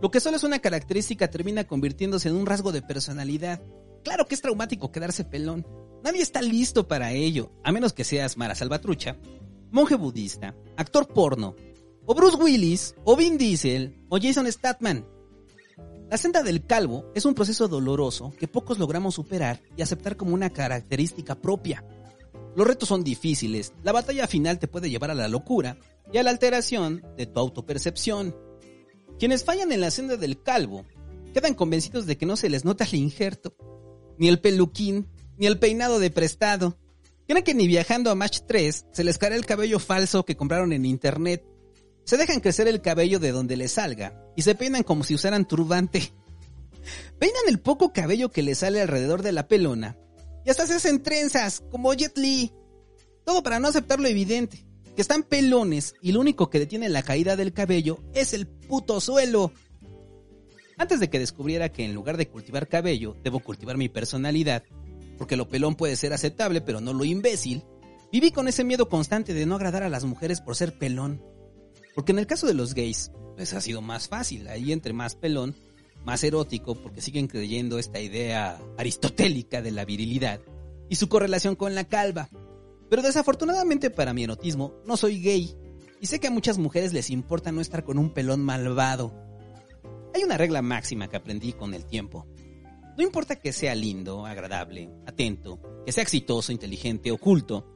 Lo 0.00 0.10
que 0.10 0.18
solo 0.18 0.36
es 0.36 0.44
una 0.44 0.58
característica 0.58 1.30
termina 1.30 1.64
convirtiéndose 1.64 2.28
en 2.28 2.36
un 2.36 2.46
rasgo 2.46 2.72
de 2.72 2.82
personalidad. 2.82 3.62
Claro 4.02 4.26
que 4.26 4.34
es 4.34 4.40
traumático 4.42 4.90
quedarse 4.90 5.24
pelón. 5.24 5.64
Nadie 6.02 6.22
está 6.22 6.42
listo 6.42 6.88
para 6.88 7.12
ello, 7.12 7.52
a 7.62 7.70
menos 7.70 7.92
que 7.92 8.02
seas 8.02 8.36
Mara 8.36 8.56
Salvatrucha, 8.56 9.16
monje 9.70 9.94
budista, 9.94 10.54
actor 10.76 11.06
porno, 11.06 11.54
o 12.04 12.14
Bruce 12.14 12.36
Willis, 12.36 12.96
o 13.04 13.14
Vin 13.14 13.38
Diesel, 13.38 14.04
o 14.08 14.18
Jason 14.20 14.50
Statham. 14.50 15.04
La 16.10 16.18
senda 16.18 16.42
del 16.42 16.66
calvo 16.66 17.10
es 17.14 17.24
un 17.24 17.34
proceso 17.34 17.68
doloroso 17.68 18.34
que 18.38 18.48
pocos 18.48 18.80
logramos 18.80 19.14
superar 19.14 19.62
y 19.76 19.82
aceptar 19.82 20.16
como 20.16 20.34
una 20.34 20.50
característica 20.50 21.36
propia. 21.36 21.84
Los 22.56 22.66
retos 22.66 22.88
son 22.88 23.04
difíciles, 23.04 23.72
la 23.84 23.92
batalla 23.92 24.26
final 24.26 24.58
te 24.58 24.68
puede 24.68 24.90
llevar 24.90 25.12
a 25.12 25.14
la 25.14 25.28
locura 25.28 25.78
y 26.12 26.18
a 26.18 26.24
la 26.24 26.30
alteración 26.30 27.02
de 27.16 27.26
tu 27.26 27.38
autopercepción. 27.38 28.36
Quienes 29.20 29.44
fallan 29.44 29.70
en 29.70 29.80
la 29.80 29.92
senda 29.92 30.16
del 30.16 30.42
calvo 30.42 30.84
quedan 31.32 31.54
convencidos 31.54 32.06
de 32.06 32.18
que 32.18 32.26
no 32.26 32.36
se 32.36 32.50
les 32.50 32.64
nota 32.64 32.84
el 32.84 32.96
injerto, 32.96 33.56
ni 34.18 34.28
el 34.28 34.40
peluquín, 34.40 35.08
ni 35.36 35.46
el 35.46 35.58
peinado 35.58 35.98
de 35.98 36.10
prestado. 36.10 36.78
Creen 37.26 37.44
que 37.44 37.54
ni 37.54 37.66
viajando 37.66 38.10
a 38.10 38.14
Match 38.14 38.40
3 38.46 38.86
se 38.92 39.04
les 39.04 39.18
caerá 39.18 39.36
el 39.36 39.46
cabello 39.46 39.78
falso 39.78 40.24
que 40.24 40.36
compraron 40.36 40.72
en 40.72 40.84
internet 40.84 41.44
se 42.04 42.16
dejan 42.16 42.40
crecer 42.40 42.68
el 42.68 42.80
cabello 42.80 43.18
de 43.18 43.32
donde 43.32 43.56
les 43.56 43.72
salga 43.72 44.14
y 44.36 44.42
se 44.42 44.54
peinan 44.54 44.82
como 44.82 45.04
si 45.04 45.14
usaran 45.14 45.46
turbante. 45.46 46.12
Peinan 47.18 47.42
el 47.48 47.60
poco 47.60 47.92
cabello 47.92 48.30
que 48.30 48.42
les 48.42 48.58
sale 48.58 48.80
alrededor 48.80 49.22
de 49.22 49.32
la 49.32 49.46
pelona 49.46 49.96
y 50.44 50.50
hasta 50.50 50.66
se 50.66 50.74
hacen 50.74 51.02
trenzas 51.02 51.62
como 51.70 51.94
Jet 51.94 52.18
Li. 52.18 52.52
Todo 53.24 53.42
para 53.44 53.60
no 53.60 53.68
aceptar 53.68 54.00
lo 54.00 54.08
evidente, 54.08 54.66
que 54.96 55.02
están 55.02 55.22
pelones 55.22 55.94
y 56.02 56.10
lo 56.10 56.20
único 56.20 56.50
que 56.50 56.58
detiene 56.58 56.88
la 56.88 57.04
caída 57.04 57.36
del 57.36 57.52
cabello 57.52 58.02
es 58.14 58.32
el 58.32 58.48
puto 58.48 59.00
suelo. 59.00 59.52
Antes 60.76 60.98
de 60.98 61.08
que 61.08 61.20
descubriera 61.20 61.68
que 61.70 61.84
en 61.84 61.94
lugar 61.94 62.16
de 62.16 62.28
cultivar 62.28 62.66
cabello, 62.66 63.16
debo 63.22 63.38
cultivar 63.38 63.76
mi 63.76 63.88
personalidad, 63.88 64.64
porque 65.22 65.36
lo 65.36 65.46
pelón 65.46 65.76
puede 65.76 65.94
ser 65.94 66.12
aceptable 66.12 66.60
pero 66.62 66.80
no 66.80 66.92
lo 66.92 67.04
imbécil, 67.04 67.62
viví 68.10 68.32
con 68.32 68.48
ese 68.48 68.64
miedo 68.64 68.88
constante 68.88 69.34
de 69.34 69.46
no 69.46 69.54
agradar 69.54 69.84
a 69.84 69.88
las 69.88 70.02
mujeres 70.04 70.40
por 70.40 70.56
ser 70.56 70.76
pelón. 70.76 71.22
Porque 71.94 72.10
en 72.10 72.18
el 72.18 72.26
caso 72.26 72.48
de 72.48 72.54
los 72.54 72.74
gays, 72.74 73.12
pues 73.36 73.54
ha 73.54 73.60
sido 73.60 73.82
más 73.82 74.08
fácil. 74.08 74.48
Ahí 74.48 74.72
entre 74.72 74.92
más 74.92 75.14
pelón, 75.14 75.54
más 76.04 76.24
erótico, 76.24 76.74
porque 76.74 77.00
siguen 77.00 77.28
creyendo 77.28 77.78
esta 77.78 78.00
idea 78.00 78.60
aristotélica 78.76 79.62
de 79.62 79.70
la 79.70 79.84
virilidad 79.84 80.40
y 80.88 80.96
su 80.96 81.08
correlación 81.08 81.54
con 81.54 81.76
la 81.76 81.84
calva. 81.84 82.28
Pero 82.90 83.02
desafortunadamente 83.02 83.90
para 83.90 84.14
mi 84.14 84.24
erotismo, 84.24 84.74
no 84.86 84.96
soy 84.96 85.22
gay. 85.22 85.56
Y 86.00 86.06
sé 86.06 86.18
que 86.18 86.26
a 86.26 86.32
muchas 86.32 86.58
mujeres 86.58 86.92
les 86.92 87.10
importa 87.10 87.52
no 87.52 87.60
estar 87.60 87.84
con 87.84 87.96
un 87.96 88.12
pelón 88.12 88.40
malvado. 88.40 89.14
Hay 90.16 90.24
una 90.24 90.36
regla 90.36 90.62
máxima 90.62 91.06
que 91.06 91.16
aprendí 91.16 91.52
con 91.52 91.74
el 91.74 91.84
tiempo. 91.84 92.26
No 92.96 93.02
importa 93.02 93.36
que 93.36 93.52
sea 93.52 93.74
lindo, 93.74 94.26
agradable, 94.26 94.90
atento, 95.06 95.60
que 95.86 95.92
sea 95.92 96.02
exitoso, 96.02 96.52
inteligente, 96.52 97.10
oculto, 97.10 97.66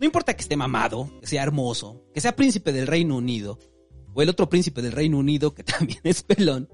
no 0.00 0.06
importa 0.06 0.34
que 0.34 0.42
esté 0.42 0.56
mamado, 0.56 1.08
que 1.20 1.26
sea 1.26 1.42
hermoso, 1.42 2.04
que 2.12 2.20
sea 2.20 2.36
príncipe 2.36 2.72
del 2.72 2.86
Reino 2.86 3.16
Unido, 3.16 3.58
o 4.12 4.22
el 4.22 4.28
otro 4.28 4.48
príncipe 4.48 4.82
del 4.82 4.92
Reino 4.92 5.18
Unido 5.18 5.54
que 5.54 5.62
también 5.64 6.00
es 6.04 6.22
pelón. 6.22 6.68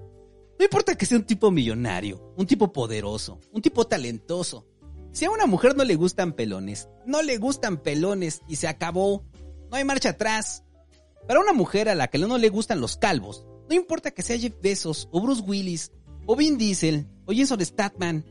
No 0.59 0.65
importa 0.65 0.95
que 0.95 1.07
sea 1.07 1.19
un 1.19 1.25
tipo 1.25 1.51
millonario, 1.51 2.35
un 2.37 2.47
tipo 2.47 2.73
poderoso, 2.73 3.39
un 3.53 3.63
tipo 3.63 3.87
talentoso. 3.87 4.67
Si 5.13 5.25
a 5.25 5.31
una 5.31 5.47
mujer 5.47 5.77
no 5.77 5.85
le 5.85 5.97
gustan 5.97 6.35
pelones, 6.35 6.89
no 7.07 7.23
le 7.23 7.39
gustan 7.39 7.79
pelones 7.79 8.43
y 8.47 8.57
se 8.57 8.69
acabó. 8.69 9.25
No 9.71 9.77
hay 9.77 9.85
marcha 9.85 10.11
atrás. 10.11 10.65
Para 11.27 11.41
una 11.41 11.53
mujer 11.53 11.89
a 11.89 11.95
la 11.95 12.09
que 12.09 12.19
no 12.19 12.39
le 12.39 12.49
gustan 12.49 12.81
los 12.81 12.97
calvos, 12.97 13.47
no 13.69 13.75
importa 13.75 14.11
que 14.11 14.23
sea 14.23 14.39
Jeff 14.39 14.55
Bezos 14.61 15.09
o 15.13 15.21
Bruce 15.21 15.43
Willis 15.43 15.93
o 16.27 16.37
Vin 16.37 16.59
Diesel 16.59 17.07
o 17.31 17.33
Jason 17.33 17.65
Statham, 17.65 18.25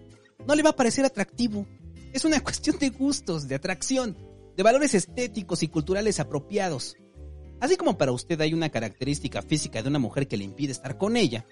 no 0.46 0.56
le 0.56 0.64
va 0.64 0.72
a 0.72 0.76
parecer 0.76 1.06
atractivo. 1.06 1.66
Es 2.14 2.26
una 2.26 2.40
cuestión 2.44 2.78
de 2.78 2.90
gustos, 2.90 3.48
de 3.48 3.56
atracción 3.56 4.18
de 4.58 4.64
valores 4.64 4.94
estéticos 4.94 5.64
y 5.64 5.70
culturales 5.70 6.20
apropiados. 6.20 6.98
Así 7.62 7.78
como 7.78 7.98
para 7.98 8.12
usted 8.12 8.40
hay 8.42 8.54
una 8.54 8.70
característica 8.70 9.42
física 9.42 9.82
de 9.82 9.88
una 9.88 10.00
mujer 10.00 10.28
que 10.28 10.36
le 10.36 10.44
impide 10.44 10.74
estar 10.74 10.98
con 10.98 11.16
ella, 11.16 11.46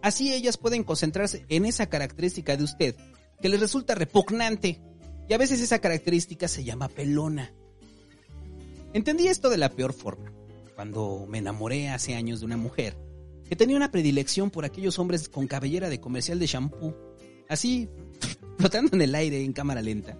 así 0.00 0.32
ellas 0.32 0.58
pueden 0.58 0.84
concentrarse 0.84 1.44
en 1.48 1.64
esa 1.64 1.86
característica 1.86 2.56
de 2.56 2.62
usted 2.62 2.94
que 3.40 3.48
les 3.48 3.58
resulta 3.58 3.96
repugnante 3.96 4.80
y 5.28 5.34
a 5.34 5.38
veces 5.38 5.60
esa 5.60 5.80
característica 5.80 6.46
se 6.46 6.62
llama 6.62 6.88
pelona. 6.88 7.52
Entendí 8.92 9.26
esto 9.26 9.50
de 9.50 9.58
la 9.58 9.70
peor 9.70 9.92
forma, 9.92 10.32
cuando 10.76 11.26
me 11.28 11.38
enamoré 11.38 11.88
hace 11.88 12.14
años 12.14 12.40
de 12.40 12.46
una 12.46 12.56
mujer 12.56 12.96
que 13.52 13.56
tenía 13.56 13.76
una 13.76 13.90
predilección 13.90 14.50
por 14.50 14.64
aquellos 14.64 14.98
hombres 14.98 15.28
con 15.28 15.46
cabellera 15.46 15.90
de 15.90 16.00
comercial 16.00 16.38
de 16.38 16.46
shampoo, 16.46 16.96
así 17.50 17.86
flotando 18.56 18.96
en 18.96 19.02
el 19.02 19.14
aire 19.14 19.44
en 19.44 19.52
cámara 19.52 19.82
lenta. 19.82 20.16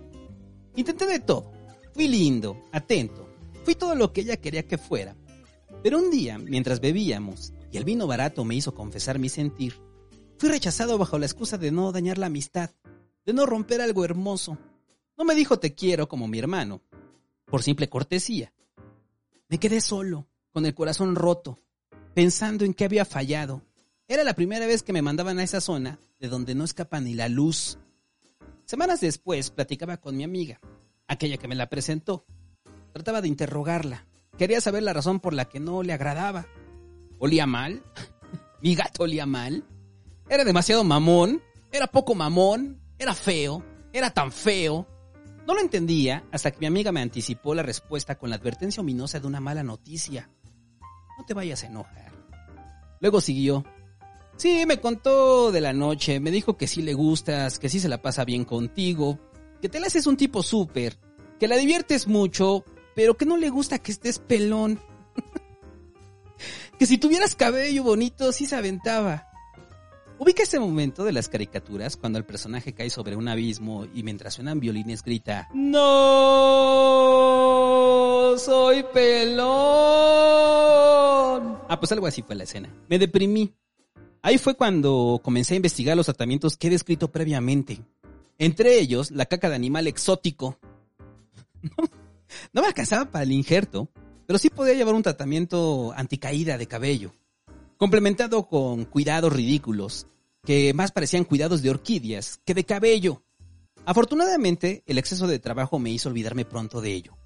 Intenté 0.77 1.07
de 1.07 1.19
todo, 1.19 1.51
Fui 1.95 2.09
lindo, 2.09 2.63
atento. 2.73 3.27
Fui 3.65 3.75
todo 3.75 3.95
lo 3.95 4.13
que 4.13 4.21
ella 4.21 4.37
quería 4.37 4.69
que 4.69 4.77
fuera. 4.77 5.17
Pero 5.83 5.99
un 5.99 6.11
día, 6.11 6.37
mientras 6.37 6.83
bebíamos 6.83 7.55
y 7.71 7.79
el 7.79 7.85
vino 7.85 8.07
barato 8.07 8.45
me 8.45 8.55
hizo 8.55 8.75
confesar 8.75 9.19
mi 9.19 9.31
sentir, 9.31 9.81
fui 10.37 10.51
rechazado 10.51 10.99
bajo 10.99 11.19
la 11.19 11.25
excusa 11.25 11.57
de 11.57 11.73
no 11.73 11.91
dañar 11.91 12.19
la 12.19 12.27
amistad, 12.27 12.69
de 13.25 13.33
no 13.33 13.47
romper 13.47 13.81
algo 13.81 14.05
hermoso. 14.05 14.59
No 15.17 15.25
me 15.25 15.35
dijo 15.35 15.59
te 15.59 15.75
quiero 15.75 16.07
como 16.07 16.29
mi 16.29 16.39
hermano, 16.39 16.83
por 17.47 17.63
simple 17.63 17.89
cortesía. 17.89 18.53
Me 19.49 19.57
quedé 19.57 19.81
solo, 19.81 20.29
con 20.53 20.67
el 20.67 20.75
corazón 20.75 21.15
roto, 21.15 21.59
pensando 22.15 22.65
en 22.65 22.75
qué 22.75 22.85
había 22.85 23.05
fallado. 23.05 23.63
Era 24.09 24.25
la 24.25 24.35
primera 24.35 24.67
vez 24.67 24.83
que 24.83 24.93
me 24.93 25.03
mandaban 25.03 25.39
a 25.39 25.43
esa 25.43 25.61
zona 25.61 25.99
de 26.21 26.29
donde 26.29 26.55
no 26.55 26.65
escapa 26.65 27.01
ni 27.01 27.15
la 27.15 27.29
luz. 27.29 27.79
Semanas 28.65 29.01
después 29.01 29.51
platicaba 29.51 29.97
con 29.97 30.17
mi 30.17 30.25
amiga, 30.25 30.61
aquella 31.09 31.37
que 31.37 31.49
me 31.49 31.55
la 31.55 31.69
presentó. 31.69 32.27
Trataba 32.93 33.23
de 33.23 33.29
interrogarla. 33.29 34.07
Quería 34.37 34.61
saber 34.61 34.83
la 34.83 34.93
razón 34.93 35.21
por 35.21 35.35
la 35.35 35.47
que 35.47 35.61
no 35.61 35.83
le 35.83 35.93
agradaba. 35.93 36.47
¿Olía 37.19 37.47
mal? 37.47 37.83
¿Mi 38.63 38.75
gato 38.75 39.05
olía 39.05 39.27
mal? 39.27 39.65
¿Era 40.29 40.45
demasiado 40.45 40.85
mamón? 40.85 41.43
¿Era 41.71 41.87
poco 41.87 42.15
mamón? 42.15 42.81
¿Era 42.99 43.15
feo? 43.15 43.65
¿Era 43.93 44.11
tan 44.11 44.33
feo? 44.33 44.87
No 45.47 45.55
lo 45.55 45.61
entendía 45.61 46.25
hasta 46.31 46.51
que 46.51 46.61
mi 46.61 46.67
amiga 46.67 46.93
me 46.93 47.01
anticipó 47.01 47.55
la 47.55 47.63
respuesta 47.63 48.17
con 48.17 48.31
la 48.31 48.37
advertencia 48.37 48.81
ominosa 48.81 49.21
de 49.21 49.27
una 49.27 49.41
mala 49.41 49.63
noticia. 49.63 50.31
No 51.19 51.25
te 51.25 51.35
vayas 51.35 51.63
a 51.63 51.67
enojar. 51.67 52.13
Luego 53.01 53.21
siguió. 53.21 53.65
Sí, 54.37 54.65
me 54.67 54.81
contó 54.81 55.53
de 55.53 55.61
la 55.61 55.73
noche, 55.73 56.21
me 56.21 56.31
dijo 56.31 56.57
que 56.57 56.67
sí 56.67 56.83
le 56.83 56.95
gustas, 56.95 57.59
que 57.59 57.69
sí 57.69 57.81
se 57.81 57.89
la 57.89 58.01
pasa 58.01 58.25
bien 58.25 58.45
contigo, 58.45 59.19
que 59.61 59.69
te 59.69 59.79
la 59.79 59.89
haces 59.89 60.07
un 60.07 60.17
tipo 60.17 60.43
súper, 60.43 60.99
que 61.39 61.49
la 61.49 61.57
diviertes 61.57 62.09
mucho, 62.09 62.65
pero 62.95 63.17
que 63.17 63.27
no 63.27 63.37
le 63.37 63.51
gusta 63.51 63.79
que 63.79 63.93
estés 63.93 64.19
pelón. 64.19 64.81
que 66.79 66.87
si 66.87 66.99
tuvieras 66.99 67.35
cabello 67.35 67.83
bonito 67.83 68.33
sí 68.33 68.47
se 68.47 68.57
aventaba. 68.57 69.29
Ubica 70.19 70.43
ese 70.45 70.61
momento 70.61 71.05
de 71.05 71.13
las 71.13 71.29
caricaturas 71.29 71.97
cuando 71.97 72.19
el 72.19 72.25
personaje 72.25 72.73
cae 72.75 72.91
sobre 72.91 73.17
un 73.17 73.27
abismo 73.29 73.87
y 73.93 74.05
mientras 74.05 74.35
suenan 74.35 74.61
violines 74.61 75.03
grita 75.03 75.49
¡No! 75.53 75.83
¡Soy 78.39 78.83
pelón! 78.83 79.43
Ah, 81.69 81.77
pues 81.79 81.93
algo 81.93 82.07
así 82.07 82.23
fue 82.23 82.35
la 82.35 82.45
escena. 82.45 82.75
Me 82.89 82.99
deprimí. 82.99 83.53
Ahí 84.23 84.39
fue 84.39 84.55
cuando 84.55 85.21
comencé 85.23 85.55
a 85.55 85.57
investigar 85.57 85.97
los 85.97 86.07
tratamientos 86.07 86.57
que 86.57 86.69
he 86.69 86.71
descrito 86.71 87.11
previamente. 87.11 87.81
Entre 88.39 88.79
ellos, 88.79 89.11
la 89.11 89.27
caca 89.27 89.49
de 89.49 89.57
animal 89.57 89.87
exótico. 89.87 90.59
No, 92.55 92.63
me 92.63 92.69
alcanzaba 92.69 93.11
para 93.11 93.25
el 93.25 93.33
injerto, 93.33 93.91
pero 94.27 94.39
sí 94.39 94.49
podía 94.49 94.73
llevar 94.73 94.95
un 94.95 95.03
tratamiento 95.03 95.93
anticaída 95.95 96.57
de 96.57 96.67
cabello, 96.67 97.13
complementado 97.77 98.49
con 98.49 98.87
cuidados 98.87 99.31
ridículos, 99.31 100.07
que 100.43 100.73
más 100.73 100.93
parecían 100.93 101.25
cuidados 101.25 101.61
de 101.61 101.69
orquídeas 101.69 102.41
que 102.47 102.55
de 102.55 102.65
cabello. 102.65 103.23
Afortunadamente, 103.85 104.83
el 104.87 104.97
exceso 104.97 105.27
de 105.27 105.41
trabajo 105.41 105.79
me 105.79 105.91
hizo 105.91 106.09
olvidarme 106.09 106.47
pronto 106.47 106.81
de 106.81 106.95
ello. 106.95 107.19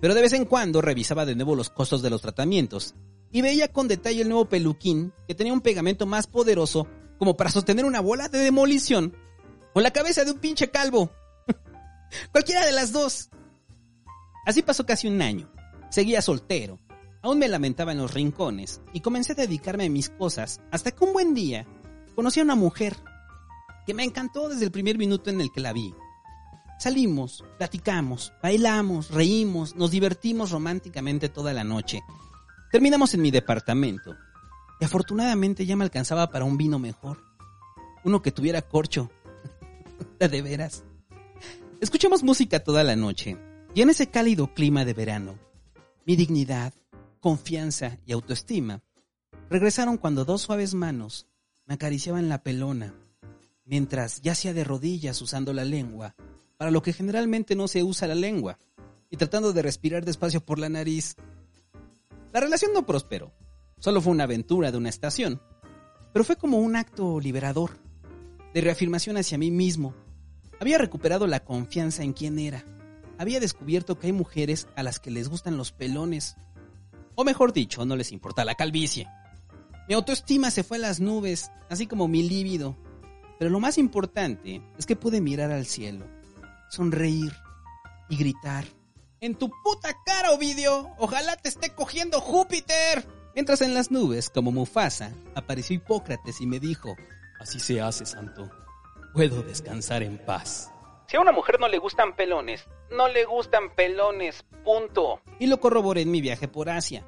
Pero 0.00 0.14
de 0.14 0.20
vez 0.20 0.32
en 0.32 0.44
cuando 0.44 0.82
revisaba 0.82 1.24
de 1.24 1.34
nuevo 1.34 1.54
los 1.54 1.70
costos 1.70 2.02
de 2.02 2.10
los 2.10 2.20
tratamientos 2.20 2.94
y 3.30 3.42
veía 3.42 3.72
con 3.72 3.88
detalle 3.88 4.22
el 4.22 4.28
nuevo 4.28 4.48
peluquín 4.48 5.12
que 5.26 5.34
tenía 5.34 5.52
un 5.52 5.60
pegamento 5.60 6.06
más 6.06 6.26
poderoso 6.26 6.86
como 7.18 7.36
para 7.36 7.50
sostener 7.50 7.84
una 7.84 8.00
bola 8.00 8.28
de 8.28 8.38
demolición 8.38 9.14
con 9.72 9.82
la 9.82 9.90
cabeza 9.90 10.24
de 10.24 10.32
un 10.32 10.38
pinche 10.38 10.70
calvo. 10.70 11.10
Cualquiera 12.32 12.64
de 12.64 12.72
las 12.72 12.92
dos. 12.92 13.30
Así 14.46 14.62
pasó 14.62 14.86
casi 14.86 15.08
un 15.08 15.20
año. 15.22 15.50
Seguía 15.90 16.22
soltero. 16.22 16.78
Aún 17.22 17.38
me 17.38 17.48
lamentaba 17.48 17.92
en 17.92 17.98
los 17.98 18.14
rincones 18.14 18.80
y 18.92 19.00
comencé 19.00 19.32
a 19.32 19.36
dedicarme 19.36 19.86
a 19.86 19.90
mis 19.90 20.10
cosas 20.10 20.60
hasta 20.70 20.92
que 20.92 21.04
un 21.04 21.12
buen 21.12 21.34
día 21.34 21.66
conocí 22.14 22.40
a 22.40 22.44
una 22.44 22.54
mujer 22.54 22.96
que 23.86 23.94
me 23.94 24.04
encantó 24.04 24.48
desde 24.48 24.64
el 24.64 24.70
primer 24.70 24.98
minuto 24.98 25.30
en 25.30 25.40
el 25.40 25.50
que 25.50 25.60
la 25.60 25.72
vi. 25.72 25.94
Salimos, 26.78 27.42
platicamos, 27.56 28.32
bailamos, 28.42 29.10
reímos, 29.10 29.76
nos 29.76 29.90
divertimos 29.90 30.50
románticamente 30.50 31.28
toda 31.28 31.52
la 31.52 31.64
noche. 31.64 32.02
Terminamos 32.70 33.14
en 33.14 33.22
mi 33.22 33.30
departamento 33.30 34.14
y 34.78 34.84
afortunadamente 34.84 35.64
ya 35.64 35.74
me 35.74 35.84
alcanzaba 35.84 36.30
para 36.30 36.44
un 36.44 36.58
vino 36.58 36.78
mejor. 36.78 37.22
Uno 38.04 38.20
que 38.20 38.30
tuviera 38.30 38.60
corcho 38.60 39.10
de 40.18 40.42
veras. 40.42 40.84
Escuchamos 41.80 42.22
música 42.22 42.60
toda 42.60 42.84
la 42.84 42.94
noche 42.94 43.38
y 43.74 43.82
en 43.82 43.90
ese 43.90 44.08
cálido 44.08 44.52
clima 44.52 44.84
de 44.84 44.94
verano, 44.94 45.38
mi 46.04 46.14
dignidad, 46.14 46.74
confianza 47.20 47.98
y 48.04 48.12
autoestima 48.12 48.82
regresaron 49.48 49.96
cuando 49.96 50.24
dos 50.24 50.42
suaves 50.42 50.74
manos 50.74 51.26
me 51.66 51.74
acariciaban 51.74 52.28
la 52.28 52.42
pelona, 52.42 52.94
mientras 53.64 54.20
yacía 54.22 54.52
de 54.52 54.64
rodillas 54.64 55.20
usando 55.22 55.52
la 55.52 55.64
lengua, 55.64 56.14
para 56.56 56.70
lo 56.70 56.82
que 56.82 56.92
generalmente 56.92 57.54
no 57.54 57.68
se 57.68 57.82
usa 57.82 58.08
la 58.08 58.14
lengua, 58.14 58.58
y 59.10 59.16
tratando 59.16 59.52
de 59.52 59.62
respirar 59.62 60.04
despacio 60.04 60.40
por 60.40 60.58
la 60.58 60.68
nariz. 60.68 61.16
La 62.32 62.40
relación 62.40 62.72
no 62.72 62.86
prosperó, 62.86 63.32
solo 63.78 64.00
fue 64.00 64.12
una 64.12 64.24
aventura 64.24 64.70
de 64.70 64.78
una 64.78 64.88
estación, 64.88 65.40
pero 66.12 66.24
fue 66.24 66.36
como 66.36 66.58
un 66.58 66.76
acto 66.76 67.20
liberador, 67.20 67.70
de 68.54 68.60
reafirmación 68.60 69.16
hacia 69.16 69.38
mí 69.38 69.50
mismo 69.50 69.94
había 70.58 70.78
recuperado 70.78 71.26
la 71.26 71.40
confianza 71.40 72.02
en 72.02 72.12
quién 72.12 72.38
era. 72.38 72.64
Había 73.18 73.40
descubierto 73.40 73.98
que 73.98 74.08
hay 74.08 74.12
mujeres 74.12 74.68
a 74.74 74.82
las 74.82 75.00
que 75.00 75.10
les 75.10 75.28
gustan 75.28 75.56
los 75.56 75.72
pelones. 75.72 76.36
O 77.14 77.24
mejor 77.24 77.52
dicho, 77.52 77.84
no 77.84 77.96
les 77.96 78.12
importa 78.12 78.44
la 78.44 78.54
calvicie. 78.54 79.06
Mi 79.88 79.94
autoestima 79.94 80.50
se 80.50 80.64
fue 80.64 80.78
a 80.78 80.80
las 80.80 81.00
nubes, 81.00 81.50
así 81.68 81.86
como 81.86 82.08
mi 82.08 82.22
líbido. 82.22 82.76
Pero 83.38 83.50
lo 83.50 83.60
más 83.60 83.78
importante 83.78 84.62
es 84.78 84.86
que 84.86 84.96
pude 84.96 85.20
mirar 85.20 85.50
al 85.50 85.66
cielo, 85.66 86.06
sonreír 86.70 87.32
y 88.08 88.16
gritar. 88.16 88.64
En 89.20 89.34
tu 89.34 89.50
puta 89.64 89.96
cara, 90.04 90.32
Ovidio. 90.32 90.90
Ojalá 90.98 91.36
te 91.36 91.48
esté 91.48 91.70
cogiendo 91.70 92.20
Júpiter. 92.20 93.06
Mientras 93.34 93.60
en 93.60 93.74
las 93.74 93.90
nubes, 93.90 94.30
como 94.30 94.52
Mufasa, 94.52 95.12
apareció 95.34 95.76
Hipócrates 95.76 96.40
y 96.40 96.46
me 96.46 96.60
dijo, 96.60 96.96
Así 97.40 97.60
se 97.60 97.80
hace, 97.80 98.06
santo 98.06 98.50
puedo 99.16 99.42
descansar 99.42 100.02
en 100.02 100.18
paz. 100.18 100.70
Si 101.08 101.16
a 101.16 101.20
una 101.20 101.32
mujer 101.32 101.58
no 101.58 101.68
le 101.68 101.78
gustan 101.78 102.14
pelones, 102.14 102.66
no 102.90 103.08
le 103.08 103.24
gustan 103.24 103.74
pelones, 103.74 104.44
punto. 104.62 105.22
Y 105.38 105.46
lo 105.46 105.58
corroboré 105.58 106.02
en 106.02 106.10
mi 106.10 106.20
viaje 106.20 106.48
por 106.48 106.68
Asia. 106.68 107.06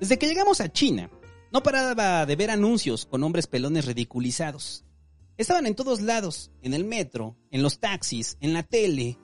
Desde 0.00 0.18
que 0.18 0.26
llegamos 0.26 0.62
a 0.62 0.72
China, 0.72 1.10
no 1.52 1.62
paraba 1.62 2.24
de 2.24 2.36
ver 2.36 2.50
anuncios 2.50 3.04
con 3.04 3.22
hombres 3.22 3.46
pelones 3.46 3.84
ridiculizados. 3.84 4.86
Estaban 5.36 5.66
en 5.66 5.74
todos 5.74 6.00
lados, 6.00 6.50
en 6.62 6.74
el 6.74 6.84
metro, 6.84 7.36
en 7.50 7.62
los 7.62 7.80
taxis, 7.80 8.36
en 8.40 8.52
la 8.52 8.62
tele. 8.62 9.18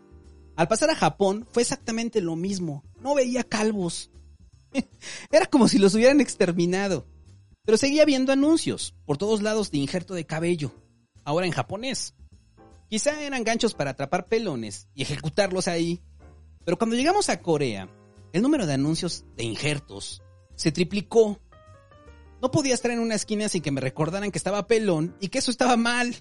Al 0.56 0.68
pasar 0.68 0.90
a 0.90 0.96
Japón 0.96 1.46
fue 1.52 1.62
exactamente 1.62 2.20
lo 2.20 2.36
mismo. 2.36 2.84
No 3.00 3.14
veía 3.14 3.44
calvos. 3.44 4.10
Era 5.30 5.46
como 5.46 5.68
si 5.68 5.78
los 5.78 5.94
hubieran 5.94 6.20
exterminado. 6.20 7.06
Pero 7.64 7.78
seguía 7.78 8.04
viendo 8.04 8.32
anuncios 8.32 8.94
por 9.04 9.18
todos 9.18 9.42
lados 9.42 9.70
de 9.70 9.78
injerto 9.78 10.14
de 10.14 10.26
cabello, 10.26 10.72
ahora 11.24 11.46
en 11.46 11.52
japonés. 11.52 12.14
Quizá 12.88 13.22
eran 13.22 13.44
ganchos 13.44 13.74
para 13.74 13.90
atrapar 13.90 14.26
pelones 14.26 14.88
y 14.94 15.02
ejecutarlos 15.02 15.68
ahí. 15.68 16.02
Pero 16.64 16.76
cuando 16.76 16.96
llegamos 16.96 17.28
a 17.28 17.40
Corea, 17.40 17.88
el 18.32 18.42
número 18.42 18.66
de 18.66 18.72
anuncios 18.74 19.24
de 19.36 19.44
injertos 19.44 20.22
se 20.56 20.72
triplicó. 20.72 21.38
No 22.42 22.50
podía 22.50 22.74
estar 22.74 22.90
en 22.90 23.00
una 23.00 23.14
esquina 23.14 23.48
sin 23.48 23.62
que 23.62 23.70
me 23.70 23.80
recordaran 23.80 24.30
que 24.30 24.38
estaba 24.38 24.66
pelón 24.66 25.14
y 25.20 25.28
que 25.28 25.38
eso 25.38 25.50
estaba 25.50 25.76
mal. 25.76 26.16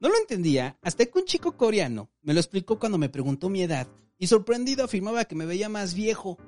No 0.00 0.08
lo 0.08 0.16
entendía 0.16 0.78
hasta 0.82 1.04
que 1.04 1.18
un 1.18 1.24
chico 1.24 1.56
coreano 1.56 2.10
me 2.22 2.34
lo 2.34 2.40
explicó 2.40 2.78
cuando 2.78 2.98
me 2.98 3.08
preguntó 3.08 3.48
mi 3.48 3.62
edad 3.62 3.86
y 4.18 4.26
sorprendido 4.26 4.84
afirmaba 4.84 5.24
que 5.24 5.34
me 5.34 5.46
veía 5.46 5.68
más 5.68 5.94
viejo. 5.94 6.38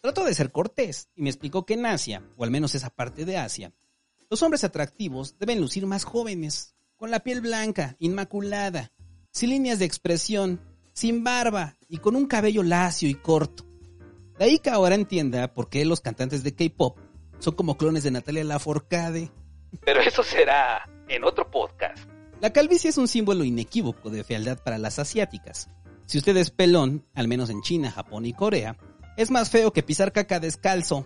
Trató 0.00 0.24
de 0.24 0.34
ser 0.34 0.50
cortés 0.50 1.10
y 1.14 1.22
me 1.22 1.30
explicó 1.30 1.66
que 1.66 1.74
en 1.74 1.86
Asia, 1.86 2.26
o 2.36 2.44
al 2.44 2.50
menos 2.50 2.74
esa 2.74 2.90
parte 2.90 3.24
de 3.24 3.36
Asia, 3.36 3.72
los 4.30 4.42
hombres 4.42 4.64
atractivos 4.64 5.36
deben 5.38 5.60
lucir 5.60 5.86
más 5.86 6.04
jóvenes, 6.04 6.74
con 6.96 7.10
la 7.10 7.20
piel 7.20 7.40
blanca, 7.40 7.96
inmaculada, 7.98 8.92
sin 9.30 9.50
líneas 9.50 9.78
de 9.78 9.84
expresión, 9.84 10.60
sin 10.92 11.22
barba 11.22 11.76
y 11.88 11.98
con 11.98 12.16
un 12.16 12.26
cabello 12.26 12.62
lacio 12.62 13.08
y 13.08 13.14
corto. 13.14 13.66
De 14.38 14.44
ahí 14.44 14.58
que 14.58 14.70
ahora 14.70 14.94
entienda 14.94 15.52
por 15.52 15.68
qué 15.68 15.84
los 15.84 16.00
cantantes 16.00 16.42
de 16.42 16.54
K-pop 16.54 16.98
son 17.40 17.54
como 17.54 17.76
clones 17.76 18.04
de 18.04 18.12
Natalia 18.12 18.44
Lafourcade. 18.44 19.30
Pero 19.84 20.00
eso 20.00 20.22
será 20.22 20.88
en 21.08 21.24
otro 21.24 21.50
podcast. 21.50 22.08
La 22.40 22.52
calvicie 22.52 22.90
es 22.90 22.98
un 22.98 23.08
símbolo 23.08 23.44
inequívoco 23.44 24.10
de 24.10 24.22
fealdad 24.24 24.58
para 24.62 24.78
las 24.78 24.98
asiáticas. 24.98 25.68
Si 26.06 26.18
usted 26.18 26.36
es 26.36 26.50
pelón, 26.50 27.04
al 27.14 27.26
menos 27.26 27.50
en 27.50 27.62
China, 27.62 27.90
Japón 27.90 28.24
y 28.24 28.32
Corea, 28.32 28.76
es 29.16 29.30
más 29.30 29.50
feo 29.50 29.72
que 29.72 29.82
pisar 29.82 30.12
caca 30.12 30.38
descalzo 30.38 31.04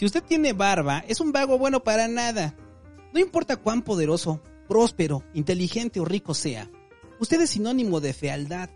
si 0.00 0.06
usted 0.06 0.22
tiene 0.22 0.54
barba, 0.54 1.04
es 1.08 1.20
un 1.20 1.30
vago 1.30 1.58
bueno 1.58 1.84
para 1.84 2.08
nada. 2.08 2.54
No 3.12 3.20
importa 3.20 3.56
cuán 3.56 3.82
poderoso, 3.82 4.40
próspero, 4.66 5.24
inteligente 5.34 6.00
o 6.00 6.06
rico 6.06 6.32
sea, 6.32 6.70
usted 7.18 7.38
es 7.42 7.50
sinónimo 7.50 8.00
de 8.00 8.14
fealdad. 8.14 8.70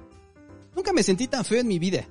Nunca 0.76 0.92
me 0.92 1.02
sentí 1.02 1.26
tan 1.26 1.46
feo 1.46 1.60
en 1.60 1.66
mi 1.66 1.78
vida. 1.78 2.06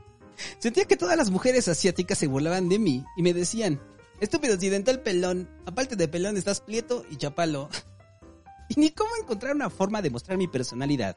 Sentía 0.58 0.84
que 0.84 0.98
todas 0.98 1.16
las 1.16 1.30
mujeres 1.30 1.68
asiáticas 1.68 2.18
se 2.18 2.26
burlaban 2.26 2.68
de 2.68 2.78
mí 2.78 3.02
y 3.16 3.22
me 3.22 3.32
decían, 3.32 3.80
estúpido 4.20 4.54
occidental 4.54 5.00
pelón, 5.00 5.48
aparte 5.66 5.96
de 5.96 6.08
pelón 6.08 6.36
estás 6.36 6.60
prieto 6.60 7.04
y 7.10 7.16
chapalo. 7.16 7.68
Y 8.72 8.78
ni 8.78 8.90
cómo 8.90 9.10
encontrar 9.20 9.56
una 9.56 9.68
forma 9.68 10.00
de 10.00 10.10
mostrar 10.10 10.38
mi 10.38 10.46
personalidad. 10.46 11.16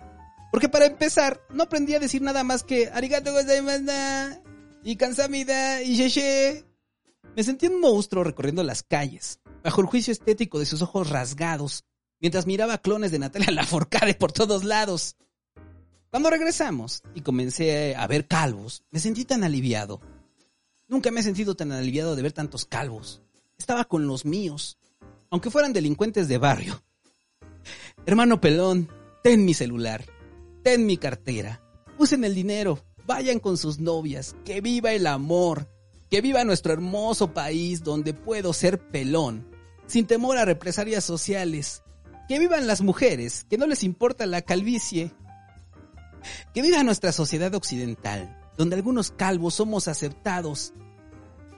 Porque 0.52 0.70
para 0.70 0.88
empezar, 0.88 1.40
no 1.52 1.62
aprendí 1.62 1.94
a 1.94 2.00
decir 2.00 2.24
nada 2.24 2.44
más 2.44 2.64
que 2.64 2.90
arigato 2.90 3.32
gozaimashita 3.32 4.42
y 4.84 4.96
kansamida 4.96 5.84
y 5.84 5.96
sheshe. 5.96 6.66
Me 7.36 7.44
sentí 7.44 7.68
un 7.68 7.80
monstruo 7.80 8.24
recorriendo 8.24 8.64
las 8.64 8.84
calles, 8.84 9.40
bajo 9.64 9.82
el 9.82 9.88
juicio 9.88 10.12
estético 10.12 10.60
de 10.60 10.66
sus 10.66 10.82
ojos 10.82 11.10
rasgados, 11.10 11.86
mientras 12.20 12.46
miraba 12.46 12.78
clones 12.80 13.12
de 13.12 13.20
Natalia 13.20 13.52
Laforcade 13.52 14.16
por 14.16 14.32
todos 14.32 14.64
lados. 14.64 15.16
Cuando 16.12 16.30
regresamos 16.30 17.02
y 17.16 17.22
comencé 17.22 17.96
a 17.96 18.06
ver 18.06 18.28
calvos, 18.28 18.84
me 18.92 19.00
sentí 19.00 19.26
tan 19.26 19.44
aliviado. 19.44 20.02
Nunca 20.94 21.10
me 21.10 21.22
he 21.22 21.24
sentido 21.24 21.56
tan 21.56 21.72
aliviado 21.72 22.16
de 22.16 22.22
ver 22.22 22.34
tantos 22.34 22.66
calvos. 22.66 23.24
Estaba 23.58 23.84
con 23.86 24.06
los 24.06 24.26
míos, 24.26 24.78
aunque 25.32 25.50
fueran 25.50 25.74
delincuentes 25.74 26.28
de 26.28 26.38
barrio. 26.38 26.84
Hermano 28.06 28.40
pelón, 28.40 28.88
ten 29.24 29.44
mi 29.44 29.56
celular, 29.56 30.06
ten 30.62 30.86
mi 30.86 30.98
cartera, 30.98 31.64
usen 31.98 32.24
el 32.26 32.36
dinero, 32.36 32.86
vayan 33.08 33.40
con 33.40 33.58
sus 33.58 33.80
novias, 33.80 34.36
que 34.46 34.62
viva 34.62 34.92
el 34.92 35.08
amor, 35.08 35.68
que 36.12 36.22
viva 36.22 36.44
nuestro 36.44 36.74
hermoso 36.74 37.34
país 37.34 37.84
donde 37.84 38.14
puedo 38.14 38.54
ser 38.54 38.78
pelón, 38.78 39.48
sin 39.88 40.06
temor 40.06 40.38
a 40.38 40.46
represalias 40.46 41.04
sociales, 41.04 41.82
que 42.28 42.38
vivan 42.38 42.68
las 42.68 42.82
mujeres, 42.82 43.48
que 43.50 43.58
no 43.58 43.66
les 43.66 43.84
importa 43.84 44.28
la 44.28 44.44
calvicie, 44.44 45.12
que 46.54 46.62
viva 46.62 46.84
nuestra 46.84 47.12
sociedad 47.12 47.56
occidental, 47.56 48.38
donde 48.58 48.76
algunos 48.76 49.10
calvos 49.10 49.56
somos 49.56 49.88
aceptados. 49.88 50.72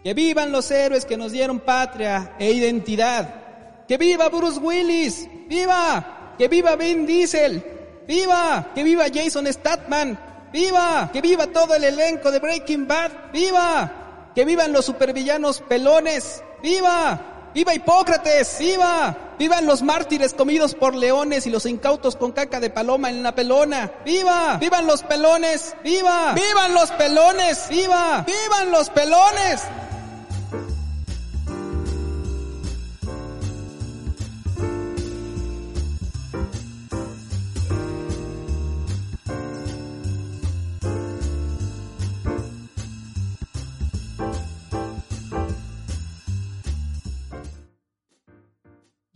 Que 0.05 0.13
vivan 0.13 0.51
los 0.51 0.69
héroes 0.69 1.03
que 1.03 1.17
nos 1.17 1.31
dieron 1.31 1.59
patria 1.59 2.35
e 2.37 2.51
identidad. 2.51 3.85
Que 3.87 3.97
viva 3.97 4.29
Bruce 4.29 4.59
Willis. 4.59 5.27
Viva. 5.47 6.35
Que 6.37 6.47
viva 6.47 6.75
Vin 6.75 7.07
Diesel. 7.07 8.03
Viva. 8.07 8.67
Que 8.75 8.83
viva 8.83 9.05
Jason 9.11 9.51
Statham. 9.51 10.15
Viva. 10.53 11.09
Que 11.11 11.21
viva 11.21 11.47
todo 11.47 11.73
el 11.73 11.85
elenco 11.85 12.29
de 12.29 12.37
Breaking 12.37 12.87
Bad. 12.87 13.31
Viva. 13.33 14.31
Que 14.35 14.45
vivan 14.45 14.73
los 14.73 14.85
supervillanos 14.85 15.61
pelones. 15.61 16.43
Viva. 16.61 17.31
¡Viva 17.55 17.73
Hipócrates! 17.73 18.57
¡Viva! 18.59 19.15
¡Vivan 19.39 19.65
los 19.65 19.81
mártires 19.81 20.33
comidos 20.33 20.75
por 20.75 20.93
leones 20.93 21.47
y 21.47 21.49
los 21.49 21.65
incautos 21.65 22.17
con 22.17 22.33
caca 22.33 22.59
de 22.59 22.69
paloma 22.69 23.09
en 23.09 23.23
la 23.23 23.33
pelona! 23.33 23.89
¡Viva! 24.03 24.57
¡Vivan 24.59 24.85
los 24.85 25.03
pelones! 25.03 25.73
¡Viva! 25.81 26.33
¡Vivan 26.33 26.73
los 26.73 26.91
pelones! 26.91 27.69
¡Viva! 27.69 28.25
¡Vivan 28.27 28.71
los 28.71 28.89
pelones! 28.89 29.61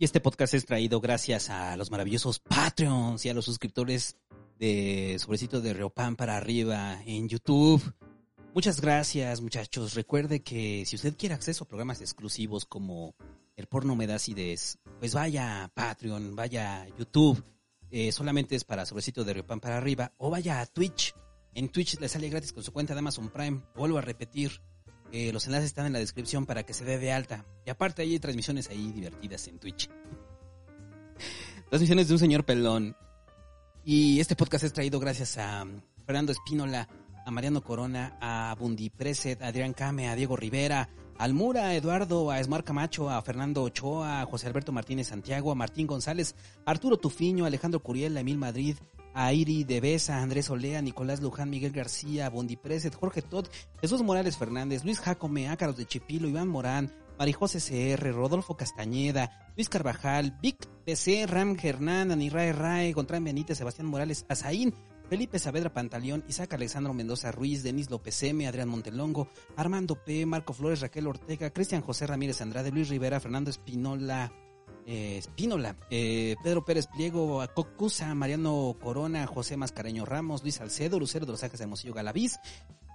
Y 0.00 0.04
este 0.06 0.22
podcast 0.22 0.54
es 0.54 0.64
traído 0.64 0.98
gracias 0.98 1.50
a 1.50 1.76
los 1.76 1.90
maravillosos 1.90 2.38
Patreons 2.38 3.22
y 3.26 3.28
a 3.28 3.34
los 3.34 3.44
suscriptores 3.44 4.16
de 4.58 5.18
Sobrecito 5.18 5.60
de 5.60 5.74
Reopan 5.74 6.16
para 6.16 6.38
arriba 6.38 7.02
en 7.04 7.28
YouTube. 7.28 7.82
Muchas 8.54 8.80
gracias, 8.80 9.42
muchachos. 9.42 9.92
Recuerde 9.92 10.42
que 10.42 10.86
si 10.86 10.96
usted 10.96 11.18
quiere 11.18 11.34
acceso 11.34 11.64
a 11.64 11.68
programas 11.68 12.00
exclusivos 12.00 12.64
como 12.64 13.14
El 13.56 13.66
porno 13.66 13.94
me 13.94 14.06
pues 14.98 15.12
vaya 15.12 15.64
a 15.64 15.68
Patreon, 15.68 16.34
vaya 16.34 16.80
a 16.80 16.88
YouTube. 16.96 17.44
Eh, 17.90 18.10
solamente 18.10 18.56
es 18.56 18.64
para 18.64 18.86
Sobrecito 18.86 19.22
de 19.22 19.34
Reopan 19.34 19.60
para 19.60 19.76
arriba. 19.76 20.14
O 20.16 20.30
vaya 20.30 20.62
a 20.62 20.66
Twitch. 20.66 21.14
En 21.52 21.68
Twitch 21.68 22.00
le 22.00 22.08
sale 22.08 22.30
gratis 22.30 22.54
con 22.54 22.62
su 22.62 22.72
cuenta 22.72 22.94
de 22.94 23.00
Amazon 23.00 23.28
Prime. 23.28 23.60
Vuelvo 23.76 23.98
a 23.98 24.00
repetir. 24.00 24.62
Eh, 25.12 25.32
los 25.32 25.46
enlaces 25.46 25.66
están 25.66 25.86
en 25.86 25.92
la 25.92 25.98
descripción 25.98 26.46
para 26.46 26.62
que 26.62 26.72
se 26.72 26.84
dé 26.84 26.98
de 26.98 27.12
alta. 27.12 27.44
Y 27.66 27.70
aparte 27.70 28.02
hay 28.02 28.18
transmisiones 28.18 28.68
ahí 28.68 28.92
divertidas 28.92 29.46
en 29.48 29.58
Twitch. 29.58 29.90
transmisiones 31.68 32.08
de 32.08 32.14
un 32.14 32.18
señor 32.18 32.44
pelón. 32.44 32.96
Y 33.84 34.20
este 34.20 34.36
podcast 34.36 34.64
es 34.64 34.72
traído 34.72 35.00
gracias 35.00 35.38
a 35.38 35.66
Fernando 36.04 36.32
Espínola, 36.32 36.88
a 37.24 37.30
Mariano 37.30 37.62
Corona, 37.62 38.16
a 38.20 38.54
Bundi 38.58 38.90
Preset, 38.90 39.42
a 39.42 39.48
Adrián 39.48 39.72
Came, 39.72 40.08
a 40.08 40.14
Diego 40.14 40.36
Rivera, 40.36 40.90
a 41.18 41.24
Almura, 41.24 41.66
a 41.66 41.74
Eduardo, 41.74 42.30
a 42.30 42.40
Esmar 42.40 42.62
Camacho, 42.62 43.10
a 43.10 43.20
Fernando 43.22 43.62
Ochoa, 43.62 44.20
a 44.20 44.26
José 44.26 44.46
Alberto 44.46 44.72
Martínez 44.72 45.08
Santiago, 45.08 45.50
a 45.50 45.54
Martín 45.54 45.86
González, 45.86 46.34
a 46.64 46.70
Arturo 46.70 46.98
Tufiño, 46.98 47.44
a 47.44 47.48
Alejandro 47.48 47.80
Curiel, 47.80 48.16
a 48.16 48.20
Emil 48.20 48.38
Madrid, 48.38 48.76
a 49.14 49.32
Iri 49.32 49.64
de 49.64 49.80
Besa, 49.80 50.22
Andrés 50.22 50.50
Olea, 50.50 50.82
Nicolás 50.82 51.20
Luján, 51.20 51.50
Miguel 51.50 51.72
García, 51.72 52.30
Bondi 52.30 52.56
Preset, 52.56 52.94
Jorge 52.94 53.22
Todd, 53.22 53.46
Jesús 53.80 54.02
Morales 54.02 54.36
Fernández, 54.36 54.84
Luis 54.84 55.00
Jacome, 55.00 55.48
Ácaros 55.48 55.76
de 55.76 55.86
Chipilo, 55.86 56.28
Iván 56.28 56.48
Morán, 56.48 56.92
Marijose 57.18 57.60
CR, 57.60 58.12
Rodolfo 58.12 58.56
Castañeda, 58.56 59.52
Luis 59.56 59.68
Carvajal, 59.68 60.38
Vic 60.40 60.66
PC, 60.84 61.26
Ram 61.26 61.56
Hernán, 61.60 62.12
Anirae 62.12 62.52
Rae, 62.52 62.94
Contran 62.94 63.24
Benítez, 63.24 63.58
Sebastián 63.58 63.88
Morales, 63.88 64.24
Azaín, 64.28 64.74
Felipe 65.10 65.40
Saavedra 65.40 65.74
Pantaleón, 65.74 66.24
Isaac 66.28 66.54
Alexandro 66.54 66.94
Mendoza 66.94 67.32
Ruiz, 67.32 67.64
Denis 67.64 67.90
López 67.90 68.22
M, 68.22 68.46
Adrián 68.46 68.68
Montelongo, 68.68 69.28
Armando 69.56 69.96
P, 69.96 70.24
Marco 70.24 70.52
Flores, 70.52 70.80
Raquel 70.80 71.08
Ortega, 71.08 71.50
Cristian 71.50 71.82
José 71.82 72.06
Ramírez 72.06 72.40
Andrade, 72.40 72.70
Luis 72.70 72.88
Rivera, 72.88 73.18
Fernando 73.18 73.50
Espinola, 73.50 74.32
Espínola, 74.86 75.76
eh, 75.90 76.36
Pedro 76.42 76.64
Pérez 76.64 76.86
Pliego, 76.86 77.44
Cocusa, 77.54 78.14
Mariano 78.14 78.76
Corona, 78.80 79.26
José 79.26 79.56
Mascareño 79.56 80.04
Ramos, 80.04 80.42
Luis 80.42 80.56
Salcedo, 80.56 80.98
Lucero 80.98 81.26
de 81.26 81.32
los 81.32 81.44
Ajes 81.44 81.58
de 81.58 81.64
Hermosillo 81.64 81.94
Galaviz, 81.94 82.38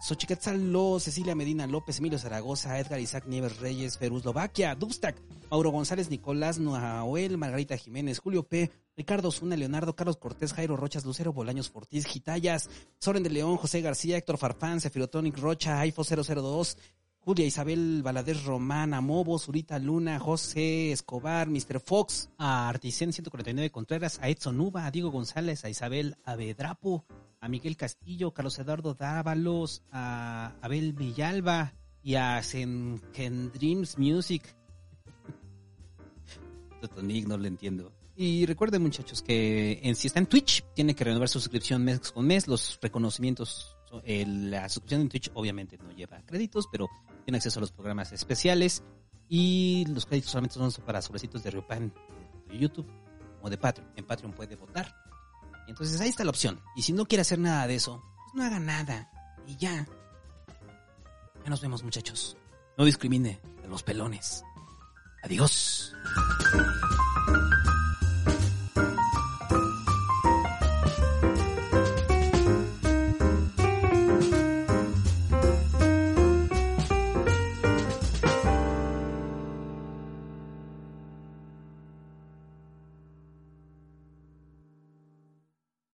Xochiquetzalo, 0.01 0.99
Cecilia 0.99 1.35
Medina 1.35 1.67
López, 1.67 1.99
Emilio 1.99 2.19
Zaragoza, 2.19 2.77
Edgar 2.79 2.99
Isaac 2.99 3.25
Nieves 3.27 3.59
Reyes, 3.59 3.97
Feruslovaquia, 3.97 4.75
Dubstak, 4.75 5.19
Mauro 5.49 5.71
González, 5.71 6.09
Nicolás 6.09 6.59
Noahuel, 6.59 7.37
Margarita 7.37 7.77
Jiménez, 7.77 8.19
Julio 8.19 8.43
P., 8.43 8.71
Ricardo 8.97 9.31
Zuna, 9.31 9.55
Leonardo, 9.55 9.95
Carlos 9.95 10.17
Cortés, 10.17 10.53
Jairo 10.53 10.77
Rochas, 10.77 11.05
Lucero 11.05 11.33
Bolaños 11.33 11.69
Fortiz, 11.69 12.05
Gitayas, 12.05 12.69
Soren 12.99 13.23
de 13.23 13.29
León, 13.29 13.57
José 13.57 13.81
García, 13.81 14.17
Héctor 14.17 14.37
Farfán, 14.37 14.79
Sefirotonic 14.79 15.37
Rocha, 15.37 15.79
Aifo 15.79 16.03
002, 16.03 16.77
Julia 17.25 17.47
Isabel 17.47 18.03
Valadez 18.03 18.43
Román, 18.43 18.91
Mobo, 19.03 19.39
Zurita 19.39 19.79
Luna, 19.79 20.19
José 20.19 20.91
Escobar, 20.91 21.49
Mr. 21.49 21.79
Fox, 21.79 22.29
a 22.37 22.69
Articen 22.69 23.13
149 23.13 23.71
Contreras, 23.71 24.19
a 24.21 24.29
Edson 24.29 24.59
Uva, 24.59 24.85
a 24.85 24.91
Diego 24.91 25.09
González, 25.09 25.65
a 25.65 25.69
Isabel 25.71 26.17
Avedrapo, 26.23 27.03
a 27.41 27.47
Miguel 27.47 27.77
Castillo, 27.77 28.31
Carlos 28.31 28.59
Eduardo 28.59 28.93
Dávalos, 28.93 29.81
a 29.91 30.53
Abel 30.61 30.93
Villalba 30.93 31.73
y 32.03 32.13
a 32.13 32.39
Dreams 32.43 33.97
Music. 33.97 34.55
no 37.27 37.37
lo 37.37 37.47
entiendo. 37.47 37.91
Y 38.15 38.45
recuerden 38.45 38.83
muchachos 38.83 39.23
que 39.23 39.79
en, 39.81 39.95
si 39.95 40.05
está 40.07 40.19
en 40.19 40.27
Twitch, 40.27 40.63
tiene 40.75 40.93
que 40.93 41.03
renovar 41.03 41.27
su 41.27 41.39
suscripción 41.39 41.83
mes 41.83 42.11
con 42.11 42.27
mes. 42.27 42.47
Los 42.47 42.77
reconocimientos 42.79 43.74
la 44.05 44.67
suscripción 44.69 45.01
en 45.01 45.09
Twitch 45.09 45.31
obviamente 45.33 45.77
no 45.77 45.91
lleva 45.91 46.21
créditos, 46.25 46.67
pero 46.71 46.89
tiene 47.23 47.37
acceso 47.37 47.59
a 47.59 47.61
los 47.61 47.71
programas 47.71 48.11
especiales 48.11 48.83
y 49.27 49.85
los 49.89 50.05
créditos 50.05 50.31
solamente 50.31 50.55
son 50.55 50.71
para 50.85 51.01
sobrecitos 51.01 51.43
de 51.43 51.51
Riopan 51.51 51.93
de 52.47 52.57
YouTube 52.57 52.87
o 53.41 53.49
de 53.49 53.57
Patreon. 53.57 53.91
En 53.95 54.05
Patreon 54.05 54.33
puede 54.33 54.55
votar. 54.55 54.95
Entonces 55.67 55.99
ahí 56.01 56.09
está 56.09 56.23
la 56.23 56.29
opción. 56.29 56.61
Y 56.75 56.83
si 56.83 56.93
no 56.93 57.05
quiere 57.05 57.21
hacer 57.21 57.39
nada 57.39 57.67
de 57.67 57.75
eso, 57.75 58.03
pues 58.23 58.35
no 58.35 58.43
haga 58.43 58.59
nada. 58.59 59.09
Y 59.47 59.55
ya. 59.55 59.87
Ya 61.43 61.49
nos 61.49 61.61
vemos 61.61 61.83
muchachos. 61.83 62.37
No 62.77 62.85
discrimine 62.85 63.39
a 63.63 63.67
los 63.67 63.83
pelones. 63.83 64.43
Adiós. 65.23 65.93